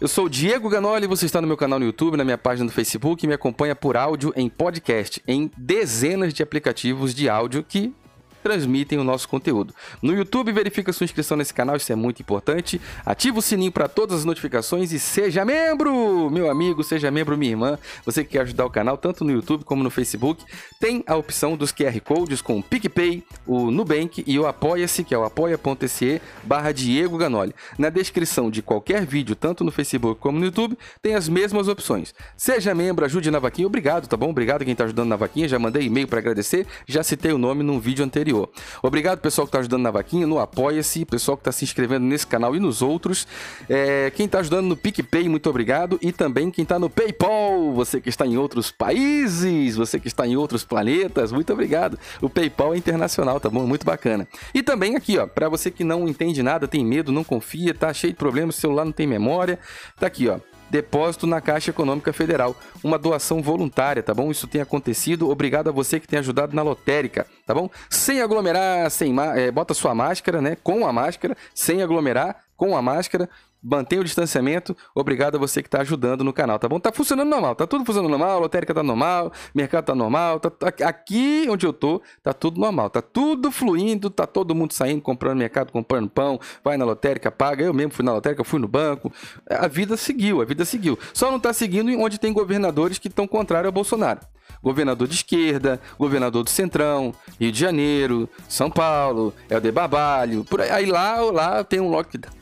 Eu 0.00 0.08
sou 0.08 0.24
o 0.24 0.28
Diego 0.28 0.68
Ganoli, 0.68 1.06
você 1.06 1.26
está 1.26 1.40
no 1.40 1.46
meu 1.46 1.56
canal 1.56 1.78
no 1.78 1.84
YouTube, 1.84 2.16
na 2.16 2.24
minha 2.24 2.38
página 2.38 2.66
do 2.66 2.72
Facebook 2.72 3.24
me 3.26 3.34
acompanha 3.34 3.76
por 3.76 3.96
áudio 3.96 4.32
em 4.34 4.48
podcast, 4.48 5.22
em 5.28 5.50
dezenas 5.56 6.34
de 6.34 6.42
aplicativos 6.42 7.14
de 7.14 7.28
áudio 7.28 7.62
que 7.62 7.94
transmitem 8.42 8.98
o 8.98 9.04
nosso 9.04 9.28
conteúdo. 9.28 9.74
No 10.02 10.14
YouTube, 10.14 10.52
verifica 10.52 10.92
sua 10.92 11.04
inscrição 11.04 11.36
nesse 11.36 11.54
canal, 11.54 11.76
isso 11.76 11.92
é 11.92 11.94
muito 11.94 12.20
importante. 12.20 12.80
Ativa 13.04 13.38
o 13.38 13.42
sininho 13.42 13.72
para 13.72 13.88
todas 13.88 14.20
as 14.20 14.24
notificações 14.24 14.92
e 14.92 14.98
seja 14.98 15.44
membro, 15.44 16.30
meu 16.30 16.50
amigo, 16.50 16.82
seja 16.82 17.10
membro, 17.10 17.36
minha 17.36 17.52
irmã. 17.52 17.78
Você 18.04 18.24
que 18.24 18.30
quer 18.30 18.42
ajudar 18.42 18.64
o 18.64 18.70
canal, 18.70 18.96
tanto 18.96 19.24
no 19.24 19.30
YouTube 19.30 19.64
como 19.64 19.82
no 19.82 19.90
Facebook, 19.90 20.44
tem 20.78 21.02
a 21.06 21.16
opção 21.16 21.56
dos 21.56 21.72
QR 21.72 21.98
Codes 22.00 22.40
com 22.40 22.58
o 22.58 22.62
PicPay, 22.62 23.22
o 23.46 23.70
Nubank 23.70 24.24
e 24.26 24.38
o 24.38 24.46
Apoia-se, 24.46 25.04
que 25.04 25.14
é 25.14 25.18
o 25.18 25.24
apoia.se 25.24 26.20
barra 26.42 26.72
Diego 26.72 27.18
Ganoli. 27.18 27.54
Na 27.78 27.90
descrição 27.90 28.50
de 28.50 28.62
qualquer 28.62 29.04
vídeo, 29.04 29.36
tanto 29.36 29.64
no 29.64 29.70
Facebook 29.70 30.20
como 30.20 30.38
no 30.38 30.46
YouTube, 30.46 30.78
tem 31.02 31.14
as 31.14 31.28
mesmas 31.28 31.68
opções. 31.68 32.14
Seja 32.36 32.74
membro, 32.74 33.04
ajude 33.04 33.30
na 33.30 33.38
vaquinha, 33.38 33.66
obrigado, 33.66 34.08
tá 34.08 34.16
bom? 34.16 34.30
Obrigado 34.30 34.64
quem 34.64 34.72
está 34.72 34.84
ajudando 34.84 35.08
na 35.08 35.16
vaquinha, 35.16 35.48
já 35.48 35.58
mandei 35.58 35.84
e-mail 35.84 36.08
para 36.08 36.18
agradecer, 36.18 36.66
já 36.86 37.02
citei 37.02 37.32
o 37.32 37.38
nome 37.38 37.62
num 37.62 37.78
vídeo 37.78 38.04
anterior 38.04 38.29
anterior. 38.30 38.48
Obrigado, 38.82 39.20
pessoal 39.20 39.46
que 39.46 39.50
está 39.50 39.58
ajudando 39.58 39.82
na 39.82 39.90
vaquinha, 39.90 40.26
no 40.26 40.38
Apoia-se, 40.38 41.04
pessoal 41.04 41.36
que 41.36 41.42
está 41.42 41.52
se 41.52 41.64
inscrevendo 41.64 42.06
nesse 42.06 42.26
canal 42.26 42.54
e 42.54 42.60
nos 42.60 42.80
outros. 42.80 43.26
É, 43.68 44.10
quem 44.14 44.26
está 44.26 44.38
ajudando 44.38 44.66
no 44.66 44.76
PicPay, 44.76 45.28
muito 45.28 45.50
obrigado. 45.50 45.98
E 46.00 46.12
também 46.12 46.50
quem 46.50 46.62
está 46.62 46.78
no 46.78 46.88
PayPal, 46.88 47.72
você 47.72 48.00
que 48.00 48.08
está 48.08 48.26
em 48.26 48.36
outros 48.36 48.70
países, 48.70 49.76
você 49.76 49.98
que 49.98 50.08
está 50.08 50.26
em 50.26 50.36
outros 50.36 50.64
planetas, 50.64 51.32
muito 51.32 51.52
obrigado. 51.52 51.98
O 52.20 52.30
PayPal 52.30 52.74
é 52.74 52.76
internacional, 52.76 53.40
tá 53.40 53.50
bom? 53.50 53.66
Muito 53.66 53.84
bacana. 53.84 54.26
E 54.54 54.62
também 54.62 54.96
aqui, 54.96 55.18
ó, 55.18 55.26
para 55.26 55.48
você 55.48 55.70
que 55.70 55.84
não 55.84 56.08
entende 56.08 56.42
nada, 56.42 56.68
tem 56.68 56.84
medo, 56.84 57.12
não 57.12 57.24
confia, 57.24 57.74
tá 57.74 57.92
cheio 57.92 58.12
de 58.12 58.18
problemas, 58.18 58.56
celular 58.56 58.84
não 58.84 58.92
tem 58.92 59.06
memória, 59.06 59.58
tá 59.98 60.06
aqui, 60.06 60.28
ó 60.28 60.38
depósito 60.70 61.26
na 61.26 61.40
Caixa 61.40 61.70
Econômica 61.70 62.12
Federal. 62.12 62.56
Uma 62.82 62.98
doação 62.98 63.42
voluntária, 63.42 64.02
tá 64.02 64.14
bom? 64.14 64.30
Isso 64.30 64.46
tem 64.46 64.60
acontecido. 64.60 65.28
Obrigado 65.28 65.68
a 65.68 65.72
você 65.72 65.98
que 65.98 66.06
tem 66.06 66.18
ajudado 66.18 66.54
na 66.54 66.62
lotérica, 66.62 67.26
tá 67.46 67.54
bom? 67.54 67.68
Sem 67.88 68.20
aglomerar, 68.20 68.90
sem 68.90 69.14
é, 69.34 69.50
bota 69.50 69.74
sua 69.74 69.94
máscara, 69.94 70.40
né? 70.40 70.56
Com 70.62 70.86
a 70.86 70.92
máscara, 70.92 71.36
sem 71.54 71.82
aglomerar, 71.82 72.36
com 72.56 72.76
a 72.76 72.82
máscara 72.82 73.28
mantenha 73.62 74.00
o 74.00 74.04
distanciamento. 74.04 74.76
Obrigado 74.94 75.36
a 75.36 75.38
você 75.38 75.62
que 75.62 75.68
está 75.68 75.80
ajudando 75.80 76.24
no 76.24 76.32
canal, 76.32 76.58
tá 76.58 76.68
bom? 76.68 76.80
Tá 76.80 76.92
funcionando 76.92 77.28
normal, 77.28 77.54
tá 77.54 77.66
tudo 77.66 77.84
funcionando 77.84 78.10
normal, 78.10 78.36
a 78.36 78.40
lotérica 78.40 78.74
tá 78.74 78.82
normal, 78.82 79.32
mercado 79.54 79.84
tá 79.84 79.94
normal, 79.94 80.40
tá, 80.40 80.50
aqui 80.86 81.46
onde 81.48 81.66
eu 81.66 81.72
tô, 81.72 82.00
tá 82.22 82.32
tudo 82.32 82.60
normal, 82.60 82.90
tá 82.90 83.02
tudo 83.02 83.50
fluindo, 83.50 84.10
tá 84.10 84.26
todo 84.26 84.54
mundo 84.54 84.72
saindo, 84.72 85.02
comprando 85.02 85.38
mercado, 85.38 85.72
comprando 85.72 86.08
pão, 86.08 86.40
vai 86.64 86.76
na 86.76 86.84
lotérica, 86.84 87.30
paga. 87.30 87.64
Eu 87.64 87.74
mesmo 87.74 87.92
fui 87.92 88.04
na 88.04 88.12
lotérica, 88.12 88.44
fui 88.44 88.58
no 88.58 88.68
banco. 88.68 89.12
A 89.48 89.66
vida 89.66 89.96
seguiu, 89.96 90.40
a 90.40 90.44
vida 90.44 90.64
seguiu. 90.64 90.98
Só 91.12 91.30
não 91.30 91.38
tá 91.38 91.52
seguindo 91.52 91.90
onde 91.98 92.18
tem 92.18 92.32
governadores 92.32 92.98
que 92.98 93.08
estão 93.08 93.26
contrários 93.26 93.66
ao 93.66 93.72
Bolsonaro 93.72 94.20
governador 94.62 95.08
de 95.08 95.14
esquerda, 95.14 95.80
governador 95.98 96.42
do 96.42 96.50
Centrão, 96.50 97.14
Rio 97.38 97.52
de 97.52 97.58
Janeiro, 97.58 98.28
São 98.48 98.70
Paulo, 98.70 99.32
Helder 99.48 99.72
Barbalho, 99.72 100.44
por 100.44 100.60
aí, 100.60 100.70
aí 100.70 100.86
lá, 100.86 101.20
lá 101.20 101.64
tem 101.64 101.80
um 101.80 101.88
lockdown 101.88 102.39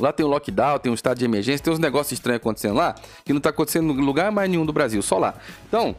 Lá 0.00 0.12
tem 0.12 0.24
o 0.24 0.28
lockdown, 0.28 0.78
tem 0.78 0.90
um 0.90 0.94
estado 0.94 1.18
de 1.18 1.24
emergência, 1.24 1.62
tem 1.62 1.72
uns 1.72 1.78
negócios 1.78 2.12
estranhos 2.12 2.40
acontecendo 2.40 2.74
lá, 2.74 2.94
que 3.24 3.32
não 3.32 3.38
está 3.38 3.50
acontecendo 3.50 3.92
em 3.92 4.00
lugar 4.00 4.32
mais 4.32 4.50
nenhum 4.50 4.64
do 4.64 4.72
Brasil, 4.72 5.02
só 5.02 5.18
lá. 5.18 5.34
Então, 5.68 5.94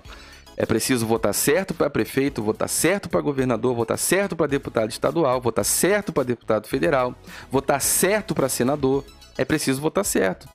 é 0.58 0.66
preciso 0.66 1.06
votar 1.06 1.34
certo 1.34 1.74
para 1.74 1.90
prefeito, 1.90 2.44
votar 2.44 2.70
certo 2.70 3.10
para 3.10 3.22
governador, 3.22 3.74
votar 3.76 3.98
certo 3.98 4.36
para 4.36 4.48
deputado 4.48 4.90
estadual, 4.90 5.40
votar 5.40 5.66
certo 5.66 6.12
para 6.12 6.24
deputado 6.24 6.68
federal, 6.68 7.16
votar 7.50 7.82
certo 7.82 8.36
para 8.36 8.50
senador. 8.50 9.04
É 9.38 9.46
preciso 9.46 9.82
votar 9.82 10.06
certo. 10.06 10.48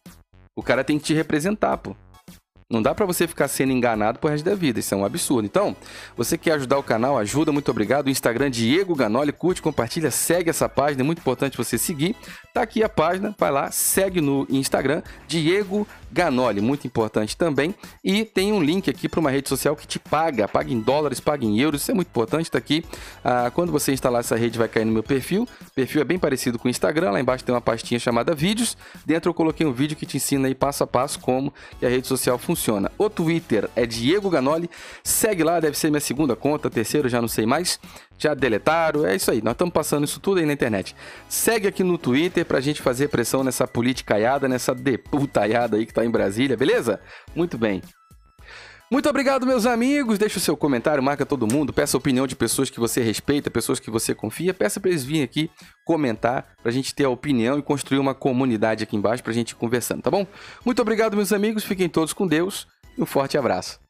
O 0.54 0.62
cara 0.62 0.84
tem 0.84 0.98
que 0.98 1.04
te 1.06 1.14
representar, 1.14 1.76
pô. 1.78 1.96
Não 2.68 2.82
dá 2.82 2.92
para 2.92 3.06
você 3.06 3.28
ficar 3.28 3.46
sendo 3.46 3.72
enganado 3.72 4.18
por 4.18 4.28
resto 4.28 4.44
da 4.44 4.56
vida, 4.56 4.80
isso 4.80 4.92
é 4.92 4.96
um 4.96 5.04
absurdo. 5.04 5.46
Então, 5.46 5.76
você 6.16 6.36
quer 6.36 6.54
ajudar 6.54 6.76
o 6.76 6.82
canal, 6.82 7.16
ajuda, 7.16 7.52
muito 7.52 7.70
obrigado. 7.70 8.06
O 8.08 8.10
Instagram 8.10 8.50
Diego 8.50 8.92
Ganoli, 8.92 9.30
curte, 9.30 9.62
compartilha, 9.62 10.10
segue 10.10 10.50
essa 10.50 10.68
página, 10.68 11.02
é 11.02 11.04
muito 11.04 11.20
importante 11.20 11.56
você 11.56 11.78
seguir. 11.78 12.16
Tá 12.52 12.62
aqui 12.62 12.82
a 12.82 12.88
página, 12.88 13.32
vai 13.38 13.52
lá, 13.52 13.70
segue 13.70 14.20
no 14.20 14.48
Instagram 14.50 15.00
Diego 15.28 15.86
Ganoli, 16.16 16.60
muito 16.60 16.86
importante 16.86 17.36
também. 17.36 17.74
E 18.02 18.24
tem 18.24 18.52
um 18.52 18.62
link 18.62 18.90
aqui 18.90 19.08
para 19.08 19.20
uma 19.20 19.30
rede 19.30 19.48
social 19.48 19.76
que 19.76 19.86
te 19.86 19.98
paga, 19.98 20.48
paga 20.48 20.72
em 20.72 20.80
dólares, 20.80 21.20
paga 21.20 21.44
em 21.44 21.60
euros, 21.60 21.82
isso 21.82 21.90
é 21.90 21.94
muito 21.94 22.08
importante, 22.08 22.50
tá 22.50 22.58
aqui. 22.58 22.84
Ah, 23.24 23.50
quando 23.54 23.70
você 23.70 23.92
instalar 23.92 24.20
essa 24.20 24.36
rede 24.36 24.58
vai 24.58 24.68
cair 24.68 24.84
no 24.84 24.92
meu 24.92 25.02
perfil. 25.02 25.42
O 25.42 25.74
perfil 25.74 26.00
é 26.00 26.04
bem 26.04 26.18
parecido 26.18 26.58
com 26.58 26.68
o 26.68 26.70
Instagram, 26.70 27.12
lá 27.12 27.20
embaixo 27.20 27.44
tem 27.44 27.54
uma 27.54 27.60
pastinha 27.60 28.00
chamada 28.00 28.34
vídeos. 28.34 28.76
Dentro 29.04 29.30
eu 29.30 29.34
coloquei 29.34 29.66
um 29.66 29.72
vídeo 29.72 29.96
que 29.96 30.06
te 30.06 30.16
ensina 30.16 30.48
aí 30.48 30.54
passo 30.54 30.82
a 30.82 30.86
passo 30.86 31.20
como 31.20 31.52
que 31.78 31.86
a 31.86 31.88
rede 31.88 32.06
social 32.06 32.38
funciona 32.38 32.56
funciona. 32.56 32.90
O 32.98 33.08
Twitter 33.08 33.68
é 33.76 33.86
Diego 33.86 34.30
Ganoli. 34.30 34.68
Segue 35.04 35.44
lá, 35.44 35.60
deve 35.60 35.78
ser 35.78 35.90
minha 35.90 36.00
segunda 36.00 36.34
conta, 36.34 36.70
terceira, 36.70 37.08
já 37.08 37.20
não 37.20 37.28
sei 37.28 37.46
mais. 37.46 37.78
Já 38.18 38.34
deletaram, 38.34 39.06
é 39.06 39.14
isso 39.14 39.30
aí. 39.30 39.42
Nós 39.42 39.52
estamos 39.52 39.72
passando 39.72 40.04
isso 40.04 40.20
tudo 40.20 40.38
aí 40.38 40.46
na 40.46 40.52
internet. 40.52 40.96
Segue 41.28 41.68
aqui 41.68 41.84
no 41.84 41.98
Twitter 41.98 42.44
pra 42.44 42.60
gente 42.60 42.80
fazer 42.80 43.08
pressão 43.08 43.44
nessa 43.44 43.66
politicaiada, 43.66 44.48
nessa 44.48 44.74
deputaiada 44.74 45.76
aí 45.76 45.84
que 45.84 45.92
tá 45.92 46.04
em 46.04 46.10
Brasília, 46.10 46.56
beleza? 46.56 47.00
Muito 47.34 47.58
bem. 47.58 47.82
Muito 48.88 49.08
obrigado, 49.08 49.44
meus 49.44 49.66
amigos. 49.66 50.16
Deixa 50.16 50.38
o 50.38 50.40
seu 50.40 50.56
comentário, 50.56 51.02
marca 51.02 51.26
todo 51.26 51.46
mundo. 51.52 51.72
Peça 51.72 51.96
a 51.96 51.98
opinião 51.98 52.24
de 52.24 52.36
pessoas 52.36 52.70
que 52.70 52.78
você 52.78 53.02
respeita, 53.02 53.50
pessoas 53.50 53.80
que 53.80 53.90
você 53.90 54.14
confia. 54.14 54.54
Peça 54.54 54.78
para 54.78 54.90
eles 54.90 55.02
virem 55.02 55.24
aqui 55.24 55.50
comentar, 55.84 56.54
para 56.62 56.70
a 56.70 56.72
gente 56.72 56.94
ter 56.94 57.04
a 57.04 57.10
opinião 57.10 57.58
e 57.58 57.62
construir 57.62 57.98
uma 57.98 58.14
comunidade 58.14 58.84
aqui 58.84 58.96
embaixo 58.96 59.24
para 59.24 59.32
a 59.32 59.34
gente 59.34 59.50
ir 59.50 59.56
conversando, 59.56 60.02
tá 60.02 60.10
bom? 60.10 60.24
Muito 60.64 60.80
obrigado, 60.80 61.16
meus 61.16 61.32
amigos. 61.32 61.64
Fiquem 61.64 61.88
todos 61.88 62.12
com 62.12 62.28
Deus 62.28 62.68
e 62.96 63.02
um 63.02 63.06
forte 63.06 63.36
abraço. 63.36 63.85